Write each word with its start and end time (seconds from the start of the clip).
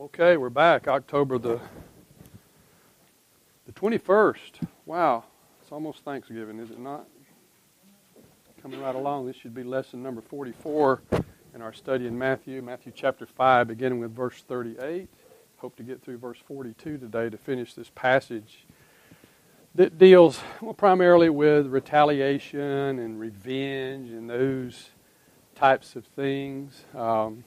Okay, 0.00 0.36
we're 0.36 0.48
back. 0.48 0.86
October 0.86 1.38
the 1.38 1.60
the 3.66 3.72
21st. 3.72 4.64
Wow, 4.86 5.24
it's 5.60 5.72
almost 5.72 6.04
Thanksgiving, 6.04 6.60
is 6.60 6.70
it 6.70 6.78
not? 6.78 7.08
Coming 8.62 8.80
right 8.80 8.94
along. 8.94 9.26
This 9.26 9.34
should 9.34 9.56
be 9.56 9.64
lesson 9.64 10.00
number 10.00 10.20
44 10.20 11.02
in 11.52 11.62
our 11.62 11.72
study 11.72 12.06
in 12.06 12.16
Matthew, 12.16 12.62
Matthew 12.62 12.92
chapter 12.94 13.26
5, 13.26 13.66
beginning 13.66 13.98
with 13.98 14.14
verse 14.14 14.44
38. 14.46 15.08
Hope 15.56 15.74
to 15.74 15.82
get 15.82 16.00
through 16.00 16.18
verse 16.18 16.38
42 16.46 16.98
today 16.98 17.28
to 17.28 17.36
finish 17.36 17.74
this 17.74 17.90
passage 17.96 18.66
that 19.74 19.98
deals 19.98 20.38
well, 20.60 20.74
primarily 20.74 21.28
with 21.28 21.66
retaliation 21.66 23.00
and 23.00 23.18
revenge 23.18 24.10
and 24.10 24.30
those 24.30 24.90
types 25.56 25.96
of 25.96 26.06
things. 26.06 26.84
Um, 26.94 27.42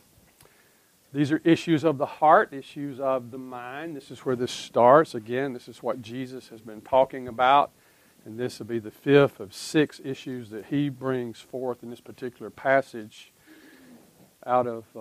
these 1.14 1.32
are 1.32 1.41
issues 1.43 1.84
of 1.84 1.98
the 1.98 2.05
heart, 2.05 2.54
issues 2.54 3.00
of 3.00 3.32
the 3.32 3.38
mind. 3.38 3.98
This 3.98 4.12
is 4.12 4.20
where 4.20 4.35
this 4.35 4.52
starts. 4.52 5.13
Again, 5.13 5.52
this 5.52 5.68
is 5.68 5.84
what 5.84 6.02
Jesus 6.02 6.48
has 6.49 6.62
been 6.62 6.81
talking 6.81 7.27
about. 7.27 7.72
And 8.23 8.40
this 8.40 8.59
will 8.59 8.68
be 8.68 8.80
the 8.80 8.91
fifth 8.91 9.40
of 9.40 9.54
six 9.54 9.99
issues 10.04 10.52
that 10.52 10.66
he 10.66 10.90
brings 10.90 11.40
forth 11.40 11.84
in 11.84 11.90
this 11.90 11.99
particular 11.99 12.49
passage 12.49 13.34
out 14.45 14.68
of 14.68 14.85
uh, 14.95 14.99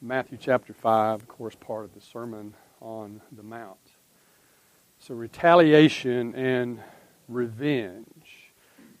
Matthew 0.00 0.38
chapter 0.40 0.72
5, 0.72 1.22
of 1.22 1.28
course, 1.28 1.56
part 1.58 1.84
of 1.84 1.94
the 1.94 2.00
Sermon 2.00 2.54
on 2.80 3.20
the 3.32 3.42
Mount. 3.42 3.78
So, 5.00 5.14
retaliation 5.14 6.34
and 6.34 6.80
revenge. 7.26 8.52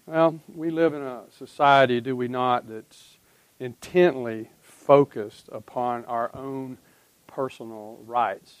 Well, 0.06 0.40
we 0.52 0.70
live 0.70 0.94
in 0.94 1.02
a 1.02 1.22
society, 1.30 2.00
do 2.00 2.16
we 2.16 2.28
not, 2.28 2.68
that's 2.68 3.18
intently 3.60 4.50
focused 4.88 5.50
upon 5.52 6.02
our 6.06 6.34
own 6.34 6.78
personal 7.26 8.00
rights. 8.06 8.54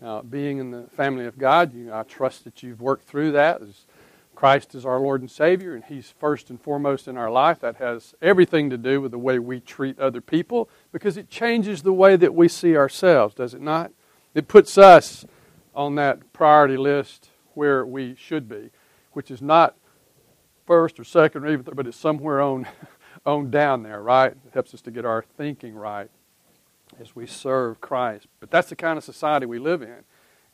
Now, 0.00 0.22
being 0.22 0.58
in 0.58 0.70
the 0.70 0.84
family 0.96 1.26
of 1.26 1.36
God, 1.36 1.74
you, 1.74 1.92
I 1.92 2.04
trust 2.04 2.44
that 2.44 2.62
you've 2.62 2.80
worked 2.80 3.08
through 3.08 3.32
that. 3.32 3.60
As 3.60 3.84
Christ 4.36 4.76
is 4.76 4.86
our 4.86 5.00
Lord 5.00 5.22
and 5.22 5.30
Savior, 5.30 5.74
and 5.74 5.82
He's 5.82 6.14
first 6.20 6.50
and 6.50 6.60
foremost 6.60 7.08
in 7.08 7.16
our 7.16 7.32
life. 7.32 7.58
That 7.58 7.76
has 7.76 8.14
everything 8.22 8.70
to 8.70 8.78
do 8.78 9.00
with 9.00 9.10
the 9.10 9.18
way 9.18 9.40
we 9.40 9.58
treat 9.58 9.98
other 9.98 10.20
people 10.20 10.68
because 10.92 11.16
it 11.16 11.28
changes 11.30 11.82
the 11.82 11.92
way 11.92 12.14
that 12.14 12.32
we 12.32 12.46
see 12.46 12.76
ourselves, 12.76 13.34
does 13.34 13.52
it 13.52 13.60
not? 13.60 13.90
It 14.34 14.46
puts 14.46 14.78
us 14.78 15.24
on 15.74 15.96
that 15.96 16.32
priority 16.32 16.76
list 16.76 17.30
where 17.54 17.84
we 17.84 18.14
should 18.14 18.48
be, 18.48 18.70
which 19.14 19.32
is 19.32 19.42
not 19.42 19.74
first 20.64 21.00
or 21.00 21.04
second 21.04 21.44
or 21.44 21.48
even 21.48 21.64
third, 21.64 21.74
but 21.74 21.88
it's 21.88 21.96
somewhere 21.96 22.40
on 22.40 22.68
on 23.26 23.50
down 23.50 23.82
there, 23.82 24.02
right? 24.02 24.32
It 24.32 24.54
helps 24.54 24.72
us 24.72 24.80
to 24.82 24.90
get 24.90 25.04
our 25.04 25.24
thinking 25.36 25.74
right 25.74 26.10
as 27.00 27.16
we 27.16 27.26
serve 27.26 27.80
Christ. 27.80 28.26
But 28.40 28.50
that's 28.50 28.68
the 28.68 28.76
kind 28.76 28.96
of 28.96 29.04
society 29.04 29.46
we 29.46 29.58
live 29.58 29.82
in. 29.82 30.04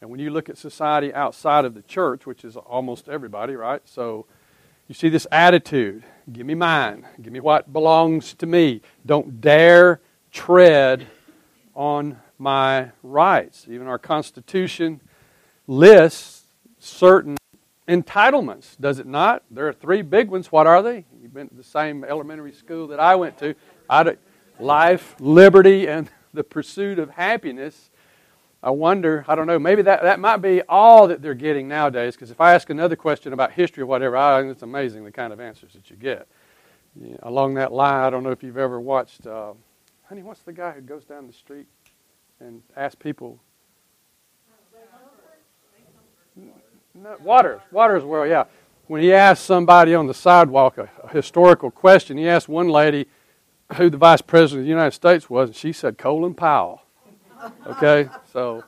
And 0.01 0.11
when 0.11 0.19
you 0.19 0.31
look 0.31 0.49
at 0.49 0.59
society 0.59 1.15
outside 1.15 1.65
of 1.65 1.75
the 1.75 1.83
church, 1.83 2.27
which 2.27 2.45
is 2.45 2.57
almost 2.57 3.09
everybody, 3.09 3.55
right? 3.55 3.83
So 3.85 4.27
you 4.89 4.95
see 4.95 5.09
this 5.09 5.27
attitude 5.31 6.03
give 6.33 6.47
me 6.47 6.55
mine, 6.55 7.07
give 7.21 7.33
me 7.33 7.41
what 7.41 7.73
belongs 7.73 8.35
to 8.35 8.47
me. 8.47 8.81
Don't 9.05 9.41
dare 9.41 10.01
tread 10.33 11.07
on 11.75 12.19
my 12.39 12.91
rights. 13.03 13.67
Even 13.69 13.87
our 13.87 13.99
Constitution 13.99 15.01
lists 15.67 16.45
certain 16.79 17.37
entitlements, 17.89 18.79
does 18.81 18.99
it 18.99 19.07
not? 19.07 19.43
There 19.51 19.69
are 19.69 19.73
three 19.73 20.03
big 20.03 20.29
ones. 20.29 20.51
What 20.51 20.67
are 20.67 20.83
they? 20.83 21.05
Been 21.33 21.49
to 21.49 21.55
the 21.55 21.65
same 21.65 22.05
elementary 22.05 22.53
school 22.53 22.89
that 22.89 23.01
I 23.01 23.15
went 23.15 23.39
to. 23.39 23.55
I, 23.89 24.17
life, 24.59 25.17
liberty, 25.19 25.89
and 25.89 26.11
the 26.35 26.45
pursuit 26.45 26.99
of 26.99 27.09
happiness. 27.11 27.91
I 28.63 28.71
wonder, 28.71 29.25
I 29.27 29.35
don't 29.35 29.47
know, 29.47 29.59
maybe 29.59 29.83
that, 29.83 30.03
that 30.03 30.21
might 30.21 30.37
be 30.37 30.61
all 30.69 31.09
that 31.09 31.23
they're 31.23 31.35
getting 31.35 31.69
nowadays, 31.69 32.15
because 32.15 32.31
if 32.31 32.41
I 32.41 32.55
ask 32.55 32.69
another 32.69 32.97
question 32.97 33.33
about 33.33 33.53
history 33.53 33.83
or 33.83 33.87
whatever, 33.87 34.17
I, 34.17 34.43
it's 34.43 34.63
amazing 34.63 35.05
the 35.05 35.11
kind 35.11 35.33
of 35.33 35.41
answers 35.41 35.73
that 35.73 35.91
you 35.91 35.97
get. 35.97 36.29
Yeah, 36.95 37.17
along 37.23 37.55
that 37.55 37.73
line, 37.73 38.05
I 38.05 38.11
don't 38.11 38.23
know 38.23 38.31
if 38.31 38.43
you've 38.43 38.59
ever 38.59 38.79
watched, 38.79 39.27
uh, 39.27 39.55
honey, 40.05 40.23
what's 40.23 40.43
the 40.43 40.53
guy 40.53 40.73
who 40.73 40.83
goes 40.83 41.05
down 41.05 41.27
the 41.27 41.33
street 41.33 41.67
and 42.41 42.63
asks 42.77 42.95
people? 42.95 43.41
No, 46.95 47.17
Watters, 47.23 47.63
Watters' 47.71 48.05
World, 48.05 48.29
yeah. 48.29 48.45
When 48.87 49.03
he 49.03 49.13
asked 49.13 49.45
somebody 49.45 49.95
on 49.95 50.07
the 50.07 50.15
sidewalk 50.15 50.79
a, 50.79 50.91
a 51.05 51.09
historical 51.09 51.71
question, 51.71 52.19
he 52.19 52.29
asked 52.29 52.49
one 52.49 52.69
lady 52.69 53.07
who 53.77 53.89
the 53.89 53.97
vice 53.97 54.21
president 54.21 54.61
of 54.61 54.65
the 54.65 54.71
United 54.71 54.93
States 54.93 55.31
was, 55.31 55.51
and 55.51 55.57
she 55.57 55.73
said 55.73 55.99
Colin 55.99 56.35
Powell. 56.35 56.83
Okay, 57.67 58.09
so 58.33 58.63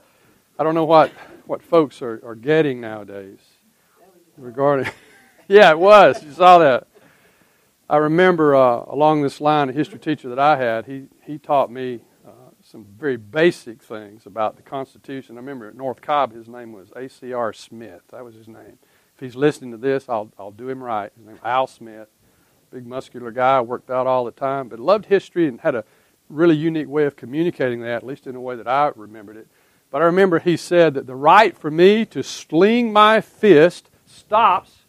I 0.59 0.65
don't 0.65 0.75
know 0.75 0.85
what, 0.85 1.13
what 1.47 1.63
folks 1.63 2.03
are, 2.03 2.21
are 2.25 2.35
getting 2.35 2.81
nowadays 2.81 3.39
regarding. 4.37 4.91
yeah, 5.49 5.71
it 5.71 5.79
was. 5.79 6.25
You 6.25 6.33
saw 6.33 6.59
that. 6.59 6.89
I 7.89 7.99
remember 7.99 8.57
uh, 8.57 8.85
along 8.89 9.23
this 9.23 9.41
line, 9.41 9.69
a 9.69 9.73
history 9.73 10.01
teacher 10.01 10.29
that 10.29 10.41
I 10.41 10.57
had, 10.57 10.87
he, 10.87 11.05
he 11.23 11.39
taught 11.39 11.71
me 11.71 12.01
uh, 12.27 12.31
some 12.63 12.85
very 12.99 13.17
basic 13.17 13.81
things 13.81 14.27
about 14.27 14.57
the 14.57 14.63
Constitution. 14.63 15.37
I 15.37 15.41
remember 15.41 15.69
at 15.69 15.77
North 15.77 16.01
Cobb, 16.01 16.33
his 16.33 16.49
name 16.49 16.73
was 16.73 16.91
A.C.R. 16.97 17.53
Smith. 17.53 18.03
That 18.11 18.25
was 18.25 18.35
his 18.35 18.49
name. 18.49 18.79
If 19.15 19.21
he's 19.21 19.37
listening 19.37 19.71
to 19.73 19.77
this, 19.77 20.09
I'll, 20.09 20.33
I'll 20.39 20.51
do 20.51 20.69
him 20.69 20.83
right. 20.83 21.13
His 21.17 21.27
name 21.27 21.39
Al 21.45 21.67
Smith. 21.67 22.09
Big 22.73 22.87
muscular 22.87 23.31
guy, 23.31 23.61
worked 23.61 23.91
out 23.91 24.07
all 24.07 24.25
the 24.25 24.33
time, 24.33 24.69
but 24.69 24.81
loved 24.81 25.07
history 25.07 25.47
and 25.47 25.61
had 25.61 25.77
a 25.77 25.85
really 26.29 26.57
unique 26.57 26.89
way 26.89 27.05
of 27.05 27.15
communicating 27.15 27.81
that, 27.83 27.97
at 27.97 28.07
least 28.07 28.27
in 28.27 28.35
a 28.35 28.41
way 28.41 28.57
that 28.57 28.67
I 28.67 28.91
remembered 28.97 29.37
it. 29.37 29.47
But 29.91 30.03
I 30.03 30.07
remember 30.07 30.41
he 30.41 30.57
said 30.57 30.95
that 30.95 31.07
the 31.07 31.15
right 31.15 31.57
for 31.57 31.71
me 31.71 32.05
to 32.07 32.23
sling 32.25 32.93
my 32.93 33.21
fist 33.21 33.91
stops 34.07 34.85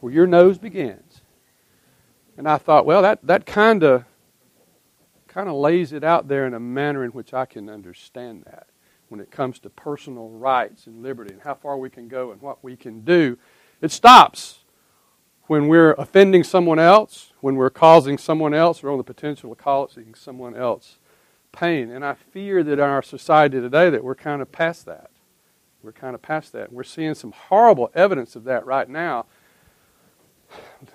where 0.00 0.12
your 0.12 0.26
nose 0.26 0.56
begins. 0.56 1.20
And 2.38 2.48
I 2.48 2.56
thought, 2.56 2.86
well, 2.86 3.02
that, 3.02 3.18
that 3.26 3.44
kind 3.44 3.82
of 3.82 4.04
kind 5.28 5.50
of 5.50 5.54
lays 5.56 5.92
it 5.92 6.02
out 6.02 6.28
there 6.28 6.46
in 6.46 6.54
a 6.54 6.60
manner 6.60 7.04
in 7.04 7.10
which 7.10 7.34
I 7.34 7.44
can 7.44 7.68
understand 7.68 8.44
that 8.44 8.68
when 9.10 9.20
it 9.20 9.30
comes 9.30 9.58
to 9.58 9.68
personal 9.68 10.30
rights 10.30 10.86
and 10.86 11.02
liberty 11.02 11.34
and 11.34 11.42
how 11.42 11.52
far 11.52 11.76
we 11.76 11.90
can 11.90 12.08
go 12.08 12.32
and 12.32 12.40
what 12.40 12.64
we 12.64 12.74
can 12.74 13.02
do. 13.02 13.36
It 13.80 13.90
stops 13.90 14.60
when 15.46 15.68
we're 15.68 15.92
offending 15.92 16.42
someone 16.42 16.78
else, 16.78 17.32
when 17.40 17.56
we're 17.56 17.70
causing 17.70 18.18
someone 18.18 18.54
else 18.54 18.82
or 18.82 18.90
on 18.90 18.98
the 18.98 19.04
potential 19.04 19.52
of 19.52 19.58
causing 19.58 20.14
someone 20.14 20.56
else 20.56 20.98
pain. 21.52 21.90
And 21.90 22.04
I 22.04 22.14
fear 22.14 22.62
that 22.62 22.72
in 22.74 22.80
our 22.80 23.02
society 23.02 23.60
today 23.60 23.90
that 23.90 24.02
we're 24.04 24.14
kind 24.14 24.42
of 24.42 24.50
past 24.52 24.86
that. 24.86 25.10
We're 25.82 25.92
kind 25.92 26.14
of 26.14 26.22
past 26.22 26.52
that. 26.52 26.72
We're 26.72 26.84
seeing 26.84 27.14
some 27.14 27.32
horrible 27.32 27.90
evidence 27.94 28.34
of 28.34 28.44
that 28.44 28.66
right 28.66 28.88
now. 28.88 29.26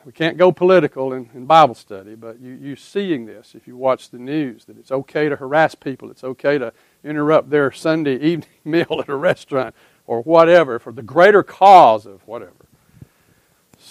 We 0.06 0.12
can't 0.12 0.38
go 0.38 0.52
political 0.52 1.14
in, 1.14 1.30
in 1.34 1.46
Bible 1.46 1.76
study, 1.76 2.16
but 2.16 2.40
you, 2.40 2.58
you're 2.62 2.76
seeing 2.76 3.26
this 3.26 3.54
if 3.56 3.68
you 3.68 3.76
watch 3.76 4.10
the 4.10 4.20
news 4.20 4.66
that 4.66 4.78
it's 4.78 4.92
okay 4.92 5.30
to 5.30 5.36
harass 5.36 5.76
people, 5.76 6.10
it's 6.12 6.24
okay 6.24 6.58
to 6.58 6.74
interrupt 7.04 7.50
their 7.50 7.72
Sunday 7.72 8.16
evening 8.22 8.50
meal 8.64 8.98
at 9.00 9.10
a 9.10 9.16
restaurant 9.16 9.76
or 10.08 10.22
whatever 10.24 10.80
for 10.80 10.92
the 10.92 11.02
greater 11.02 11.44
cause 11.44 12.06
of 12.06 12.26
whatever. 12.28 12.68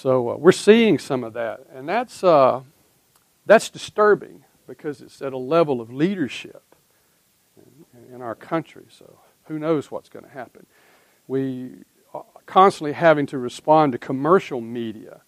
So 0.01 0.31
uh, 0.31 0.37
we're 0.37 0.53
seeing 0.53 0.99
some 0.99 1.23
of 1.25 1.35
that, 1.35 1.67
and 1.75 1.87
that's 1.87 2.25
uh, 2.25 2.63
that's 3.45 3.69
disturbing 3.69 4.45
because 4.67 5.03
it's 5.03 5.21
at 5.21 5.35
a 5.35 5.37
level 5.37 5.79
of 5.79 5.93
leadership 5.93 6.63
in, 7.59 8.15
in 8.15 8.23
our 8.23 8.35
country. 8.35 8.87
So 8.89 9.19
who 9.45 9.59
knows 9.59 9.91
what's 9.91 10.09
going 10.09 10.25
to 10.25 10.31
happen? 10.31 10.65
We 11.29 11.85
are 12.15 12.25
constantly 12.47 12.95
having 12.95 13.27
to 13.27 13.37
respond 13.37 13.93
to 13.93 13.99
commercial 13.99 14.63
media, 14.63 15.21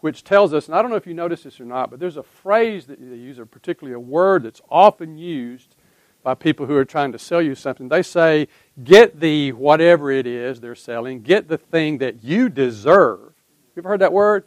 which 0.00 0.22
tells 0.22 0.52
us, 0.52 0.66
and 0.66 0.74
I 0.74 0.82
don't 0.82 0.90
know 0.90 0.98
if 0.98 1.06
you 1.06 1.14
notice 1.14 1.44
this 1.44 1.58
or 1.58 1.64
not, 1.64 1.88
but 1.88 1.98
there's 1.98 2.18
a 2.18 2.22
phrase 2.22 2.84
that 2.88 3.00
they 3.00 3.16
use, 3.16 3.38
or 3.38 3.46
particularly 3.46 3.94
a 3.94 4.00
word 4.00 4.42
that's 4.42 4.60
often 4.68 5.16
used 5.16 5.76
by 6.22 6.34
people 6.34 6.66
who 6.66 6.76
are 6.76 6.84
trying 6.84 7.12
to 7.12 7.18
sell 7.18 7.40
you 7.40 7.54
something. 7.54 7.88
They 7.88 8.02
say, 8.02 8.48
"Get 8.82 9.20
the 9.20 9.52
whatever 9.52 10.10
it 10.10 10.26
is 10.26 10.60
they're 10.60 10.74
selling. 10.74 11.22
Get 11.22 11.48
the 11.48 11.56
thing 11.56 11.96
that 11.98 12.22
you 12.22 12.50
deserve." 12.50 13.33
You 13.74 13.80
ever 13.80 13.88
heard 13.88 14.00
that 14.00 14.12
word? 14.12 14.44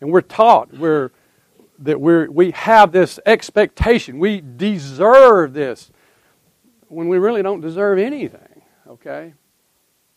And 0.00 0.12
we're 0.12 0.20
taught 0.20 0.76
we're, 0.76 1.12
that 1.78 2.00
we're, 2.00 2.30
we 2.30 2.50
have 2.50 2.92
this 2.92 3.18
expectation. 3.24 4.18
We 4.18 4.42
deserve 4.42 5.54
this 5.54 5.90
when 6.88 7.08
we 7.08 7.18
really 7.18 7.42
don't 7.42 7.60
deserve 7.60 7.98
anything, 7.98 8.62
okay? 8.86 9.32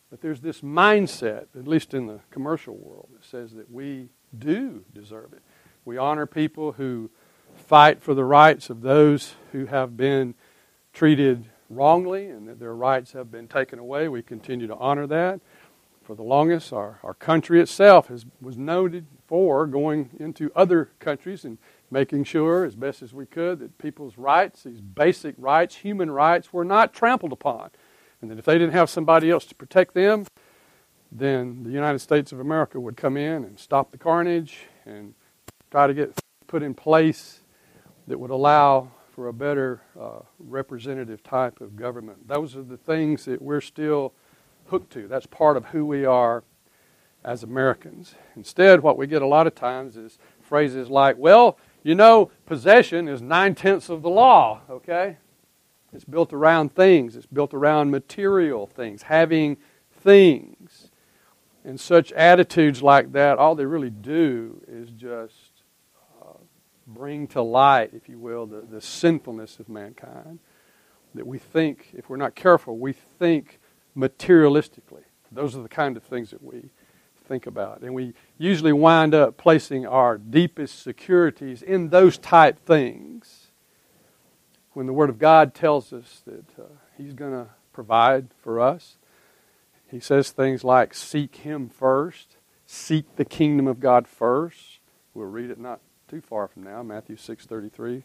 But 0.09 0.21
there's 0.21 0.41
this 0.41 0.61
mindset, 0.61 1.47
at 1.57 1.67
least 1.67 1.93
in 1.93 2.07
the 2.07 2.19
commercial 2.31 2.75
world, 2.75 3.09
that 3.13 3.23
says 3.23 3.53
that 3.53 3.71
we 3.71 4.09
do 4.37 4.83
deserve 4.93 5.31
it. 5.33 5.41
We 5.85 5.97
honor 5.97 6.25
people 6.25 6.73
who 6.73 7.11
fight 7.55 8.01
for 8.01 8.13
the 8.13 8.25
rights 8.25 8.69
of 8.69 8.81
those 8.81 9.35
who 9.51 9.67
have 9.67 9.95
been 9.95 10.33
treated 10.91 11.45
wrongly 11.69 12.27
and 12.27 12.47
that 12.47 12.59
their 12.59 12.75
rights 12.75 13.13
have 13.13 13.31
been 13.31 13.47
taken 13.47 13.79
away. 13.79 14.07
We 14.09 14.21
continue 14.21 14.67
to 14.67 14.75
honor 14.75 15.07
that 15.07 15.39
for 16.03 16.15
the 16.15 16.23
longest, 16.23 16.73
our, 16.73 16.99
our 17.03 17.13
country 17.13 17.61
itself 17.61 18.09
has, 18.09 18.25
was 18.41 18.57
noted 18.57 19.05
for 19.27 19.65
going 19.65 20.09
into 20.19 20.51
other 20.55 20.89
countries 20.99 21.45
and 21.45 21.57
making 21.89 22.25
sure, 22.25 22.65
as 22.65 22.75
best 22.75 23.01
as 23.01 23.13
we 23.13 23.25
could, 23.25 23.59
that 23.59 23.77
people's 23.77 24.17
rights, 24.17 24.63
these 24.63 24.81
basic 24.81 25.35
rights, 25.37 25.75
human 25.75 26.11
rights, 26.11 26.51
were 26.51 26.65
not 26.65 26.93
trampled 26.93 27.31
upon. 27.31 27.69
And 28.21 28.29
that 28.31 28.39
if 28.39 28.45
they 28.45 28.57
didn't 28.57 28.73
have 28.73 28.89
somebody 28.89 29.29
else 29.29 29.45
to 29.45 29.55
protect 29.55 29.93
them, 29.93 30.25
then 31.11 31.63
the 31.63 31.69
United 31.71 31.99
States 31.99 32.31
of 32.31 32.39
America 32.39 32.79
would 32.79 32.97
come 32.97 33.15
in 33.15 33.43
and 33.43 33.59
stop 33.59 33.91
the 33.91 33.97
carnage 33.97 34.65
and 34.85 35.13
try 35.71 35.87
to 35.87 35.93
get 35.93 36.19
put 36.47 36.63
in 36.63 36.73
place 36.73 37.41
that 38.07 38.19
would 38.19 38.31
allow 38.31 38.91
for 39.11 39.27
a 39.27 39.33
better 39.33 39.81
uh, 39.99 40.19
representative 40.39 41.21
type 41.21 41.61
of 41.61 41.75
government. 41.75 42.27
Those 42.27 42.55
are 42.55 42.63
the 42.63 42.77
things 42.77 43.25
that 43.25 43.41
we're 43.41 43.61
still 43.61 44.13
hooked 44.67 44.93
to. 44.93 45.07
That's 45.07 45.25
part 45.25 45.57
of 45.57 45.65
who 45.65 45.85
we 45.85 46.05
are 46.05 46.43
as 47.23 47.43
Americans. 47.43 48.15
Instead, 48.35 48.81
what 48.81 48.97
we 48.97 49.07
get 49.07 49.21
a 49.21 49.27
lot 49.27 49.47
of 49.47 49.55
times 49.55 49.97
is 49.97 50.17
phrases 50.41 50.89
like, 50.89 51.17
well, 51.17 51.57
you 51.83 51.95
know, 51.95 52.31
possession 52.45 53.07
is 53.07 53.21
nine 53.21 53.55
tenths 53.55 53.89
of 53.89 54.01
the 54.01 54.09
law, 54.09 54.61
okay? 54.69 55.17
It's 55.93 56.05
built 56.05 56.33
around 56.33 56.73
things, 56.73 57.15
it's 57.15 57.25
built 57.25 57.53
around 57.53 57.91
material 57.91 58.67
things, 58.67 59.03
having 59.03 59.57
things. 60.01 60.89
And 61.65 61.79
such 61.79 62.11
attitudes 62.13 62.81
like 62.81 63.13
that, 63.13 63.37
all 63.37 63.55
they 63.55 63.65
really 63.65 63.89
do 63.89 64.61
is 64.67 64.89
just 64.89 65.51
uh, 66.21 66.37
bring 66.87 67.27
to 67.27 67.41
light, 67.41 67.91
if 67.93 68.09
you 68.09 68.19
will, 68.19 68.45
the, 68.45 68.61
the 68.61 68.81
sinfulness 68.81 69.59
of 69.59 69.69
mankind. 69.69 70.39
That 71.15 71.27
we 71.27 71.37
think, 71.37 71.91
if 71.93 72.09
we're 72.09 72.17
not 72.17 72.35
careful, 72.35 72.77
we 72.77 72.91
think 72.91 73.59
materialistically. 73.97 75.03
Those 75.31 75.55
are 75.55 75.61
the 75.61 75.69
kind 75.69 75.97
of 75.97 76.03
things 76.03 76.31
that 76.31 76.43
we 76.43 76.69
think 77.27 77.47
about. 77.47 77.81
And 77.81 77.93
we 77.93 78.13
usually 78.37 78.73
wind 78.73 79.15
up 79.15 79.37
placing 79.37 79.85
our 79.85 80.17
deepest 80.17 80.81
securities 80.83 81.61
in 81.61 81.89
those 81.89 82.17
type 82.17 82.59
things. 82.65 83.47
When 84.73 84.85
the 84.85 84.93
Word 84.93 85.09
of 85.09 85.19
God 85.19 85.53
tells 85.53 85.93
us 85.93 86.21
that 86.25 86.59
uh, 86.59 86.65
He's 86.97 87.13
going 87.13 87.31
to 87.31 87.47
provide 87.71 88.27
for 88.41 88.59
us, 88.59 88.97
He 89.89 89.99
says 89.99 90.31
things 90.31 90.63
like, 90.63 90.93
Seek 90.93 91.37
Him 91.37 91.69
first, 91.69 92.37
seek 92.65 93.15
the 93.15 93.25
kingdom 93.25 93.67
of 93.67 93.79
God 93.79 94.07
first. 94.07 94.79
We'll 95.13 95.27
read 95.27 95.51
it 95.51 95.59
not 95.59 95.79
too 96.07 96.21
far 96.21 96.47
from 96.47 96.63
now, 96.63 96.81
Matthew 96.83 97.15
6.33. 97.15 98.03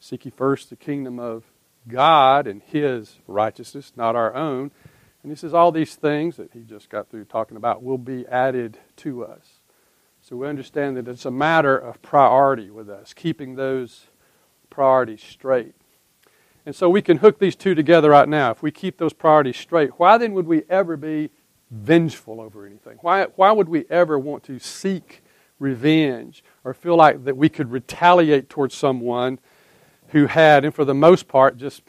Seek 0.00 0.24
ye 0.24 0.30
first 0.30 0.70
the 0.70 0.76
kingdom 0.76 1.18
of 1.18 1.44
God 1.86 2.46
and 2.46 2.62
His 2.62 3.18
righteousness, 3.26 3.92
not 3.96 4.16
our 4.16 4.34
own. 4.34 4.70
And 5.22 5.32
he 5.32 5.36
says 5.36 5.52
all 5.52 5.72
these 5.72 5.94
things 5.96 6.36
that 6.36 6.52
he 6.52 6.60
just 6.60 6.88
got 6.88 7.10
through 7.10 7.24
talking 7.24 7.56
about 7.56 7.82
will 7.82 7.98
be 7.98 8.26
added 8.28 8.78
to 8.96 9.24
us. 9.24 9.60
So 10.20 10.36
we 10.36 10.46
understand 10.46 10.96
that 10.96 11.08
it's 11.08 11.24
a 11.24 11.30
matter 11.30 11.76
of 11.76 12.00
priority 12.02 12.70
with 12.70 12.88
us, 12.88 13.14
keeping 13.14 13.54
those 13.54 14.06
priorities 14.70 15.22
straight. 15.22 15.74
And 16.66 16.76
so 16.76 16.88
we 16.88 17.02
can 17.02 17.18
hook 17.18 17.38
these 17.38 17.56
two 17.56 17.74
together 17.74 18.10
right 18.10 18.28
now. 18.28 18.50
If 18.50 18.62
we 18.62 18.70
keep 18.70 18.98
those 18.98 19.12
priorities 19.12 19.56
straight, 19.56 19.90
why 19.98 20.18
then 20.18 20.34
would 20.34 20.46
we 20.46 20.64
ever 20.68 20.96
be 20.96 21.30
vengeful 21.70 22.40
over 22.40 22.66
anything? 22.66 22.98
Why, 23.00 23.24
why 23.36 23.52
would 23.52 23.68
we 23.68 23.84
ever 23.88 24.18
want 24.18 24.44
to 24.44 24.58
seek 24.58 25.22
revenge 25.58 26.44
or 26.64 26.74
feel 26.74 26.96
like 26.96 27.24
that 27.24 27.36
we 27.36 27.48
could 27.48 27.72
retaliate 27.72 28.48
towards 28.48 28.74
someone 28.74 29.38
who 30.08 30.26
had, 30.26 30.64
and 30.64 30.74
for 30.74 30.84
the 30.84 30.94
most 30.94 31.26
part, 31.28 31.56
just, 31.56 31.82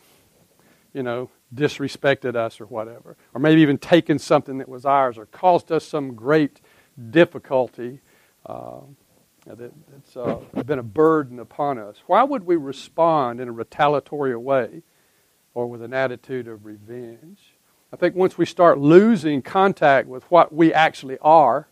you 0.94 1.04
know, 1.04 1.30
disrespected 1.54 2.36
us 2.36 2.62
or 2.62 2.66
whatever, 2.66 3.18
or 3.34 3.42
maybe 3.42 3.62
even 3.62 3.78
taken 3.78 4.20
something 4.20 4.58
that 4.60 4.70
was 4.70 4.86
ours 4.86 5.18
or 5.18 5.26
caused 5.28 5.72
us 5.72 5.86
some 5.86 6.14
great 6.14 6.62
difficulty 7.10 8.00
uh, 8.46 8.82
that, 9.46 9.72
that's 9.92 10.18
uh, 10.18 10.40
been 10.66 10.80
a 10.80 10.84
burden 10.84 11.40
upon 11.40 11.80
us. 11.80 11.98
Why 12.06 12.24
would 12.24 12.46
we 12.46 12.56
respond 12.56 13.40
in 13.40 13.48
a 13.48 13.52
retaliatory 13.52 14.36
way 14.36 14.84
or 15.54 15.68
with 15.68 15.82
an 15.82 15.94
attitude 15.94 16.48
of 16.48 16.66
revenge? 16.66 17.40
I 17.92 17.96
think 17.96 18.16
once 18.16 18.38
we 18.38 18.46
start 18.46 18.78
losing 18.78 19.42
contact 19.42 20.08
with 20.08 20.24
what 20.30 20.54
we 20.54 20.72
actually 20.72 21.18
are 21.20 21.68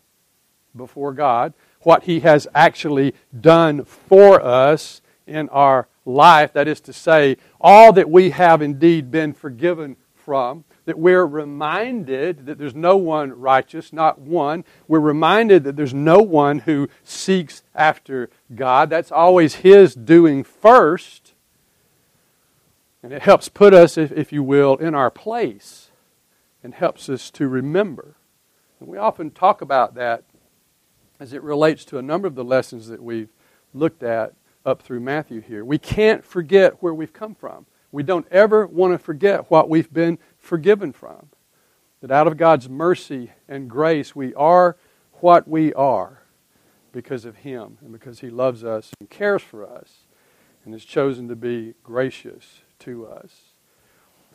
before 0.76 1.14
God, 1.14 1.54
what 1.82 2.04
He 2.04 2.22
has 2.22 2.48
actually 2.56 3.14
done 3.40 3.86
for 3.86 4.42
us 4.42 5.02
in 5.28 5.50
our 5.50 5.88
life, 6.08 6.54
that 6.54 6.68
is 6.68 6.80
to 6.82 6.94
say, 6.94 7.38
all 7.60 7.94
that 7.94 8.10
we 8.10 8.32
have 8.32 8.62
indeed 8.62 9.12
been 9.12 9.34
forgiven 9.34 9.98
from, 10.16 10.64
that 10.86 10.98
we're 10.98 11.26
reminded 11.26 12.46
that 12.46 12.58
there's 12.58 12.74
no 12.74 12.96
one 12.96 13.32
righteous, 13.40 13.92
not 13.92 14.20
one. 14.20 14.64
We're 14.88 15.00
reminded 15.00 15.66
that 15.66 15.76
there's 15.76 15.94
no 15.94 16.20
one 16.20 16.60
who 16.60 16.88
seeks 17.04 17.62
after 17.76 18.30
God. 18.56 18.90
That's 18.90 19.12
always 19.12 19.56
His 19.56 19.94
doing 19.94 20.44
first. 20.44 21.34
And 23.04 23.14
it 23.14 23.22
helps 23.22 23.50
put 23.50 23.74
us, 23.74 23.98
if, 23.98 24.12
if 24.12 24.32
you 24.32 24.44
will, 24.44 24.76
in 24.78 24.96
our 24.96 25.12
place 25.12 25.92
and 26.64 26.74
helps 26.74 27.10
us 27.10 27.30
to 27.32 27.48
remember. 27.48 28.16
And 28.80 28.90
we 28.90 28.98
often 28.98 29.32
talk 29.32 29.62
about 29.62 29.96
that 29.96 30.24
as 31.20 31.34
it 31.34 31.42
relates 31.42 31.86
to 31.86 31.98
a 31.98 32.02
number 32.02 32.28
of 32.28 32.36
the 32.36 32.44
lessons 32.44 32.88
that 32.88 33.02
we've 33.02 33.30
looked 33.74 34.04
at 34.04 34.34
up 34.68 34.82
through 34.82 35.00
Matthew 35.00 35.40
here. 35.40 35.64
We 35.64 35.78
can't 35.78 36.26
forget 36.26 36.84
where 36.84 36.94
we've 36.94 37.14
come 37.14 37.34
from. 37.34 37.66
We 37.92 38.04
don't 38.04 38.28
ever 38.30 38.68
want 38.68 38.94
to 38.94 39.00
forget 39.00 39.50
what 39.50 39.70
we've 39.70 39.92
been 39.92 40.20
forgiven 40.38 40.92
from. 40.92 41.30
That 42.02 42.12
out 42.12 42.28
of 42.28 42.38
God's 42.38 42.70
mercy 42.70 43.32
and 43.48 43.70
grace, 43.70 44.16
we 44.16 44.36
are 44.36 44.76
what 45.14 45.48
we 45.48 45.74
are 45.74 46.22
because 46.92 47.24
of 47.24 47.38
Him 47.38 47.78
and 47.82 47.94
because 47.94 48.20
He 48.20 48.30
loves 48.30 48.64
us 48.64 48.92
and 49.00 49.10
cares 49.10 49.42
for 49.42 49.66
us 49.66 50.02
and 50.66 50.74
has 50.74 50.84
chosen 50.84 51.30
to 51.30 51.36
be 51.36 51.74
gracious 51.82 52.62
to 52.80 53.08
us. 53.08 53.54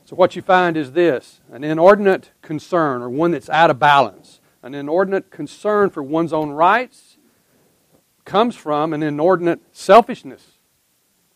So, 0.05 0.17
what 0.17 0.34
you 0.34 0.43
find 0.43 0.76
is 0.76 0.93
this 0.93 1.40
an 1.52 1.62
inordinate 1.62 2.31
concern, 2.40 3.02
or 3.02 3.11
one 3.11 3.31
that's 3.31 3.50
out 3.50 3.70
of 3.70 3.79
balance, 3.79 4.40
an 4.62 4.75
inordinate 4.75 5.31
concern 5.31 5.90
for 5.90 6.02
one's 6.02 6.32
own 6.32 6.50
rights 6.50 7.12
comes 8.24 8.56
from 8.56 8.92
an 8.92 9.02
inordinate 9.02 9.60
selfishness. 9.72 10.52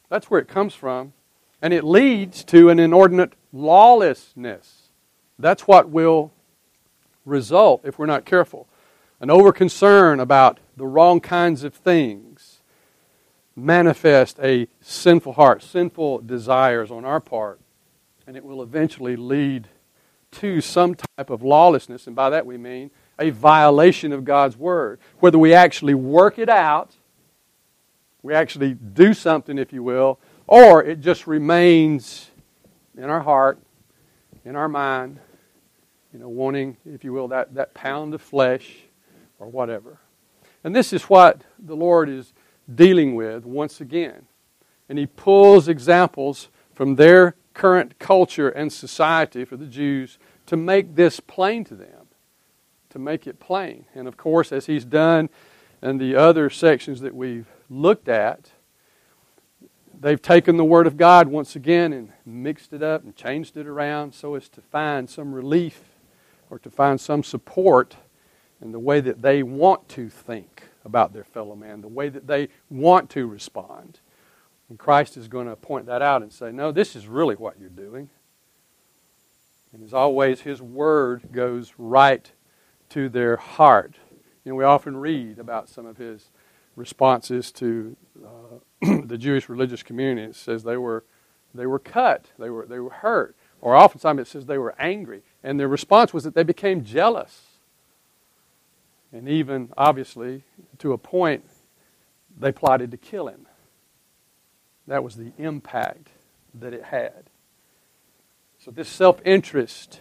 That's 0.09 0.31
where 0.31 0.41
it 0.41 0.49
comes 0.49 0.75
from. 0.75 1.13
And 1.61 1.73
it 1.73 1.85
leads 1.85 2.45
to 2.45 2.69
an 2.69 2.79
inordinate 2.79 3.33
lawlessness. 3.53 4.91
That's 5.39 5.67
what 5.67 5.89
will 5.89 6.33
result 7.25 7.83
if 7.85 7.99
we're 7.99 8.07
not 8.07 8.25
careful. 8.25 8.69
An 9.21 9.31
over 9.31 9.53
concern 9.53 10.21
about 10.21 10.61
the 10.77 10.87
wrong 10.87 11.21
kinds 11.21 11.65
of 11.65 11.75
things 11.75 12.61
manifest 13.57 14.39
a 14.41 14.69
sinful 14.81 15.33
heart, 15.33 15.63
sinful 15.63 16.21
desires 16.21 16.91
on 16.91 17.05
our 17.05 17.21
part, 17.21 17.59
and 18.27 18.37
it 18.37 18.45
will 18.45 18.63
eventually 18.63 19.17
lead 19.17 19.69
to 20.33 20.61
some 20.61 20.95
type 20.95 21.31
of 21.31 21.43
lawlessness. 21.43 22.07
And 22.07 22.15
by 22.15 22.29
that 22.31 22.45
we 22.45 22.59
mean 22.59 22.91
a 23.19 23.31
violation 23.31 24.13
of 24.13 24.25
God's 24.25 24.57
Word. 24.57 24.99
Whether 25.21 25.39
we 25.39 25.55
actually 25.55 25.95
work 25.95 26.39
it 26.39 26.49
out, 26.49 26.95
we 28.23 28.35
actually 28.35 28.75
do 28.75 29.15
something, 29.15 29.59
if 29.59 29.73
you 29.73 29.83
will, 29.83 30.19
or 30.47 30.83
it 30.83 31.01
just 31.01 31.27
remains 31.27 32.31
in 32.97 33.05
our 33.05 33.21
heart, 33.21 33.59
in 34.45 34.57
our 34.57 34.69
mind, 34.69 35.19
you 36.13 36.19
know, 36.19 36.29
wanting, 36.29 36.77
if 36.85 37.05
you 37.05 37.13
will, 37.13 37.29
that, 37.29 37.55
that 37.55 37.75
pound 37.75 38.15
of 38.15 38.23
flesh 38.23 38.77
or 39.39 39.49
whatever. 39.49 39.99
And 40.65 40.75
this 40.75 40.93
is 40.93 41.05
what 41.05 41.43
the 41.59 41.77
Lord 41.77 42.09
is 42.09 42.33
dealing 42.75 43.15
with 43.15 43.45
once 43.45 43.81
again. 43.81 44.27
And 44.89 44.99
He 44.99 45.07
pulls 45.07 45.69
examples 45.69 46.49
from 46.75 46.97
their 46.97 47.35
current 47.55 47.99
culture 47.99 48.49
and 48.49 48.73
society 48.73 49.45
for 49.45 49.57
the 49.57 49.67
Jews 49.67 50.19
to 50.47 50.57
make 50.57 50.95
this 50.95 51.21
plain 51.21 51.65
to 51.65 51.75
them 51.75 52.06
to 52.97 53.03
make 53.03 53.27
it 53.27 53.39
plain. 53.39 53.85
And 53.95 54.09
of 54.09 54.17
course, 54.17 54.53
as 54.53 54.67
he's 54.67 54.85
done 54.85 55.29
in 55.83 55.99
the 55.99 56.17
other 56.17 56.49
sections 56.49 57.01
that 57.03 57.15
we've 57.15 57.47
looked 57.69 58.09
at, 58.09 58.51
they've 60.01 60.21
taken 60.21 60.57
the 60.57 60.65
Word 60.65 60.87
of 60.87 60.97
God 60.97 61.29
once 61.29 61.55
again 61.55 61.93
and 61.93 62.11
mixed 62.25 62.73
it 62.73 62.83
up 62.83 63.05
and 63.05 63.15
changed 63.15 63.59
it 63.59 63.67
around 63.67 64.15
so 64.15 64.35
as 64.35 64.49
to 64.49 64.63
find 64.63 65.11
some 65.11 65.35
relief 65.35 65.83
or 66.49 66.59
to 66.59 66.71
find 66.71 66.99
some 66.99 67.23
support 67.23 67.97
in 68.63 68.73
the 68.73 68.79
way 68.79 69.01
that 69.01 69.21
they 69.21 69.43
want 69.43 69.87
to 69.91 70.09
think 70.09 70.63
about 70.87 71.13
their 71.13 71.25
fellow 71.25 71.55
man, 71.55 71.83
the 71.83 71.89
way 71.89 72.09
that 72.09 72.27
they 72.27 72.49
want 72.71 73.11
to 73.11 73.27
respond. 73.27 74.01
And 74.71 74.79
Christ 74.79 75.19
is 75.19 75.29
going 75.29 75.49
to 75.49 75.57
point 75.57 75.85
that 75.87 76.01
out 76.01 76.23
and 76.23 76.33
say, 76.33 76.51
no, 76.51 76.73
this 76.73 76.97
is 76.97 77.07
really 77.07 77.35
what 77.35 77.61
you're 77.61 77.69
doing. 77.69 78.09
And 79.75 79.85
as 79.85 79.93
always, 79.93 80.41
His 80.41 80.63
Word 80.63 81.31
goes 81.31 81.75
right 81.77 82.31
to 82.91 83.09
their 83.09 83.37
heart. 83.37 83.95
You 84.45 84.53
know, 84.53 84.57
we 84.57 84.65
often 84.65 84.97
read 84.97 85.39
about 85.39 85.69
some 85.69 85.87
of 85.87 85.97
his 85.97 86.31
responses 86.77 87.51
to 87.53 87.97
uh, 88.25 88.59
the 89.07 89.19
Jewish 89.19 89.49
religious 89.49 89.83
community. 89.83 90.29
It 90.29 90.37
says 90.37 90.63
they 90.63 90.77
were, 90.77 91.05
they 91.55 91.67
were 91.67 91.79
cut, 91.79 92.27
they 92.39 92.51
were, 92.51 92.67
they 92.67 92.79
were 92.79 92.91
hurt. 92.91 93.35
Or 93.61 93.75
oftentimes 93.75 94.21
it 94.21 94.27
says 94.29 94.47
they 94.47 94.59
were 94.59 94.75
angry. 94.79 95.23
And 95.43 95.59
their 95.59 95.69
response 95.69 96.13
was 96.13 96.25
that 96.25 96.35
they 96.35 96.43
became 96.43 96.85
jealous. 96.85 97.43
And 99.13 99.29
even, 99.29 99.73
obviously, 99.77 100.43
to 100.79 100.93
a 100.93 100.99
point, 100.99 101.45
they 102.39 102.53
plotted 102.53 102.91
to 102.91 102.97
kill 102.97 103.29
him. 103.29 103.47
That 104.87 105.03
was 105.03 105.17
the 105.17 105.33
impact 105.39 106.09
that 106.55 106.73
it 106.73 106.85
had. 106.85 107.25
So, 108.59 108.71
this 108.71 108.89
self 108.89 109.21
interest 109.25 110.01